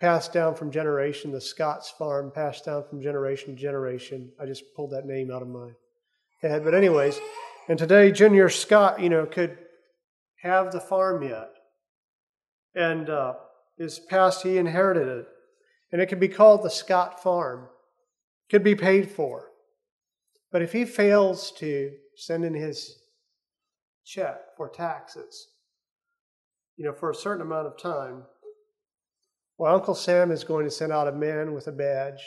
passed 0.00 0.32
down 0.32 0.54
from 0.54 0.70
generation. 0.70 1.32
The 1.32 1.40
Scott's 1.40 1.90
farm 1.90 2.30
passed 2.32 2.64
down 2.64 2.84
from 2.88 3.02
generation 3.02 3.54
to 3.54 3.60
generation. 3.60 4.30
I 4.40 4.46
just 4.46 4.62
pulled 4.76 4.92
that 4.92 5.06
name 5.06 5.30
out 5.32 5.42
of 5.42 5.48
my 5.48 5.70
head, 6.40 6.64
but 6.64 6.74
anyways, 6.74 7.18
and 7.68 7.78
today, 7.78 8.12
Junior 8.12 8.48
Scott, 8.48 9.00
you 9.00 9.10
know, 9.10 9.26
could 9.26 9.58
have 10.42 10.72
the 10.72 10.80
farm 10.80 11.22
yet. 11.22 11.50
And 12.74 13.10
uh, 13.10 13.34
his 13.76 13.98
past, 13.98 14.42
he 14.42 14.56
inherited 14.56 15.06
it. 15.06 15.26
And 15.92 16.00
it 16.00 16.06
could 16.06 16.20
be 16.20 16.28
called 16.28 16.62
the 16.62 16.70
Scott 16.70 17.22
Farm, 17.22 17.68
could 18.50 18.62
be 18.62 18.74
paid 18.74 19.10
for. 19.10 19.48
But 20.50 20.62
if 20.62 20.72
he 20.72 20.84
fails 20.84 21.50
to 21.58 21.92
send 22.16 22.44
in 22.44 22.54
his 22.54 22.97
check 24.08 24.56
for 24.56 24.68
taxes, 24.68 25.48
you 26.76 26.84
know, 26.84 26.92
for 26.92 27.10
a 27.10 27.14
certain 27.14 27.42
amount 27.42 27.66
of 27.66 27.78
time, 27.78 28.22
well, 29.58 29.74
Uncle 29.74 29.94
Sam 29.94 30.30
is 30.30 30.44
going 30.44 30.64
to 30.64 30.70
send 30.70 30.92
out 30.92 31.08
a 31.08 31.12
man 31.12 31.52
with 31.52 31.66
a 31.66 31.72
badge, 31.72 32.22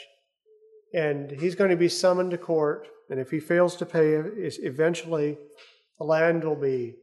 and 0.94 1.30
he's 1.30 1.54
going 1.54 1.70
to 1.70 1.76
be 1.76 1.88
summoned 1.88 2.30
to 2.30 2.38
court 2.38 2.86
and 3.12 3.20
if 3.20 3.30
he 3.30 3.40
fails 3.40 3.76
to 3.76 3.84
pay, 3.84 4.14
eventually 4.14 5.36
the 5.98 6.04
land 6.04 6.44
will 6.44 6.56
be 6.56 6.94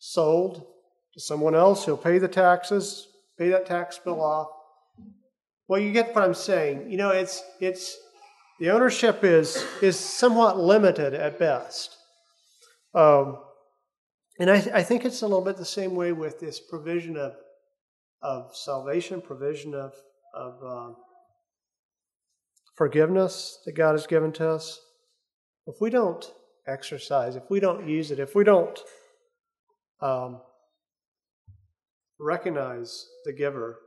sold 0.00 0.66
to 1.14 1.20
someone 1.20 1.54
else. 1.54 1.84
He'll 1.84 1.96
pay 1.96 2.18
the 2.18 2.26
taxes, 2.26 3.06
pay 3.38 3.48
that 3.50 3.64
tax 3.64 3.96
bill 3.98 4.20
off. 4.20 4.48
Well, 5.68 5.80
you 5.80 5.92
get 5.92 6.12
what 6.16 6.24
I'm 6.24 6.34
saying. 6.34 6.90
You 6.90 6.96
know, 6.96 7.10
it's 7.10 7.44
it's 7.60 7.96
the 8.58 8.70
ownership 8.70 9.22
is 9.22 9.64
is 9.80 9.96
somewhat 9.96 10.58
limited 10.58 11.14
at 11.14 11.38
best. 11.38 11.96
Um, 12.92 13.38
and 14.38 14.50
I, 14.50 14.56
I 14.74 14.82
think 14.82 15.04
it's 15.04 15.22
a 15.22 15.26
little 15.26 15.44
bit 15.44 15.56
the 15.56 15.64
same 15.64 15.94
way 15.94 16.12
with 16.12 16.38
this 16.40 16.60
provision 16.60 17.16
of 17.16 17.34
of 18.20 18.54
salvation, 18.54 19.20
provision 19.20 19.74
of 19.74 19.94
of 20.34 20.54
uh, 20.64 20.94
forgiveness 22.76 23.58
that 23.64 23.72
God 23.72 23.92
has 23.92 24.06
given 24.06 24.32
to 24.32 24.48
us 24.48 24.80
if 25.68 25.76
we 25.82 25.90
don't 25.90 26.24
exercise, 26.66 27.36
if 27.36 27.50
we 27.50 27.60
don't 27.60 27.86
use 27.86 28.10
it, 28.10 28.18
if 28.18 28.34
we 28.34 28.42
don't 28.42 28.80
um, 30.00 30.40
recognize 32.18 33.06
the 33.24 33.32
giver, 33.32 33.78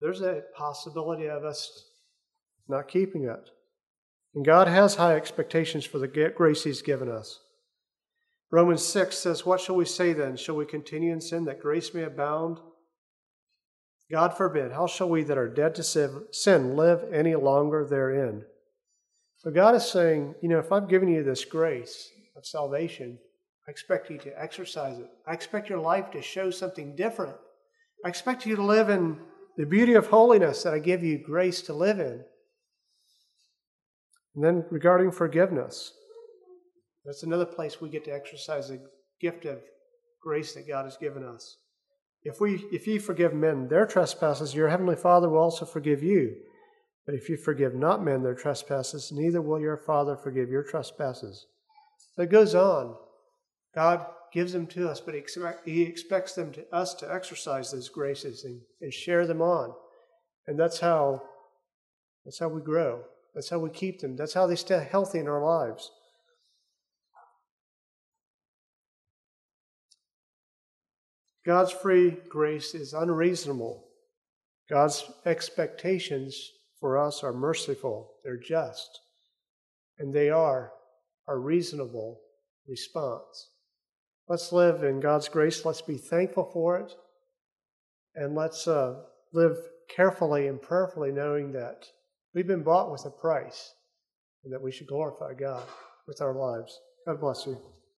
there's 0.00 0.20
a 0.20 0.42
possibility 0.56 1.26
of 1.26 1.44
us 1.44 1.84
not 2.68 2.88
keeping 2.88 3.24
it. 3.24 3.50
And 4.34 4.44
God 4.44 4.66
has 4.66 4.96
high 4.96 5.14
expectations 5.14 5.84
for 5.84 5.98
the 5.98 6.08
grace 6.08 6.64
He's 6.64 6.82
given 6.82 7.08
us. 7.08 7.38
Romans 8.52 8.84
6 8.84 9.16
says, 9.16 9.46
What 9.46 9.62
shall 9.62 9.76
we 9.76 9.86
say 9.86 10.12
then? 10.12 10.36
Shall 10.36 10.56
we 10.56 10.66
continue 10.66 11.10
in 11.10 11.22
sin 11.22 11.46
that 11.46 11.62
grace 11.62 11.94
may 11.94 12.02
abound? 12.02 12.58
God 14.10 14.36
forbid. 14.36 14.72
How 14.72 14.86
shall 14.86 15.08
we 15.08 15.24
that 15.24 15.38
are 15.38 15.48
dead 15.48 15.74
to 15.76 15.82
sin 16.30 16.76
live 16.76 17.02
any 17.10 17.34
longer 17.34 17.86
therein? 17.88 18.44
So 19.38 19.50
God 19.50 19.74
is 19.74 19.86
saying, 19.86 20.34
you 20.42 20.50
know, 20.50 20.58
if 20.58 20.70
I've 20.70 20.88
given 20.88 21.08
you 21.08 21.24
this 21.24 21.46
grace 21.46 22.10
of 22.36 22.44
salvation, 22.44 23.18
I 23.66 23.70
expect 23.70 24.10
you 24.10 24.18
to 24.18 24.40
exercise 24.42 24.98
it. 24.98 25.08
I 25.26 25.32
expect 25.32 25.70
your 25.70 25.78
life 25.78 26.10
to 26.10 26.20
show 26.20 26.50
something 26.50 26.94
different. 26.94 27.36
I 28.04 28.08
expect 28.08 28.44
you 28.44 28.54
to 28.56 28.62
live 28.62 28.90
in 28.90 29.18
the 29.56 29.64
beauty 29.64 29.94
of 29.94 30.08
holiness 30.08 30.62
that 30.62 30.74
I 30.74 30.78
give 30.78 31.02
you 31.02 31.18
grace 31.18 31.62
to 31.62 31.72
live 31.72 32.00
in. 32.00 32.22
And 34.34 34.44
then 34.44 34.64
regarding 34.70 35.10
forgiveness, 35.10 35.92
that's 37.04 37.22
another 37.22 37.46
place 37.46 37.80
we 37.80 37.88
get 37.88 38.04
to 38.04 38.14
exercise 38.14 38.68
the 38.68 38.80
gift 39.20 39.44
of 39.44 39.60
grace 40.22 40.54
that 40.54 40.68
God 40.68 40.84
has 40.84 40.96
given 40.96 41.24
us. 41.24 41.56
If 42.24 42.40
we 42.40 42.64
if 42.70 42.86
you 42.86 43.00
forgive 43.00 43.34
men 43.34 43.68
their 43.68 43.86
trespasses, 43.86 44.54
your 44.54 44.68
heavenly 44.68 44.96
Father 44.96 45.28
will 45.28 45.38
also 45.38 45.64
forgive 45.64 46.02
you. 46.02 46.36
But 47.04 47.16
if 47.16 47.28
you 47.28 47.36
forgive 47.36 47.74
not 47.74 48.04
men 48.04 48.22
their 48.22 48.34
trespasses, 48.34 49.10
neither 49.12 49.42
will 49.42 49.60
your 49.60 49.76
Father 49.76 50.16
forgive 50.16 50.48
your 50.48 50.62
trespasses. 50.62 51.46
So 52.14 52.22
it 52.22 52.30
goes 52.30 52.54
on. 52.54 52.94
God 53.74 54.06
gives 54.32 54.52
them 54.52 54.68
to 54.68 54.88
us, 54.88 55.00
but 55.00 55.16
He 55.64 55.82
expects 55.82 56.34
them 56.34 56.52
to 56.52 56.64
us 56.72 56.94
to 56.94 57.12
exercise 57.12 57.72
those 57.72 57.88
graces 57.88 58.44
and, 58.44 58.60
and 58.80 58.92
share 58.92 59.26
them 59.26 59.42
on. 59.42 59.74
And 60.46 60.58
that's 60.58 60.78
how 60.78 61.22
that's 62.24 62.38
how 62.38 62.48
we 62.48 62.60
grow. 62.60 63.02
That's 63.34 63.48
how 63.48 63.58
we 63.58 63.70
keep 63.70 64.00
them. 64.00 64.14
That's 64.14 64.34
how 64.34 64.46
they 64.46 64.56
stay 64.56 64.86
healthy 64.88 65.18
in 65.18 65.26
our 65.26 65.42
lives. 65.42 65.90
God's 71.44 71.72
free 71.72 72.16
grace 72.28 72.74
is 72.74 72.92
unreasonable. 72.92 73.84
God's 74.70 75.10
expectations 75.26 76.52
for 76.78 76.98
us 76.98 77.22
are 77.22 77.32
merciful, 77.32 78.12
they're 78.24 78.36
just, 78.36 79.00
and 79.98 80.12
they 80.12 80.30
are 80.30 80.72
a 81.28 81.36
reasonable 81.36 82.20
response. 82.66 83.50
Let's 84.28 84.52
live 84.52 84.82
in 84.82 85.00
God's 85.00 85.28
grace. 85.28 85.64
Let's 85.64 85.82
be 85.82 85.96
thankful 85.96 86.50
for 86.52 86.78
it. 86.78 86.92
And 88.14 88.34
let's 88.34 88.66
uh, 88.68 89.00
live 89.32 89.56
carefully 89.94 90.48
and 90.48 90.60
prayerfully, 90.60 91.12
knowing 91.12 91.52
that 91.52 91.86
we've 92.34 92.46
been 92.46 92.62
bought 92.62 92.90
with 92.90 93.04
a 93.04 93.10
price 93.10 93.74
and 94.44 94.52
that 94.52 94.62
we 94.62 94.72
should 94.72 94.86
glorify 94.86 95.34
God 95.34 95.62
with 96.06 96.20
our 96.20 96.34
lives. 96.34 96.78
God 97.06 97.20
bless 97.20 97.46
you. 97.46 97.81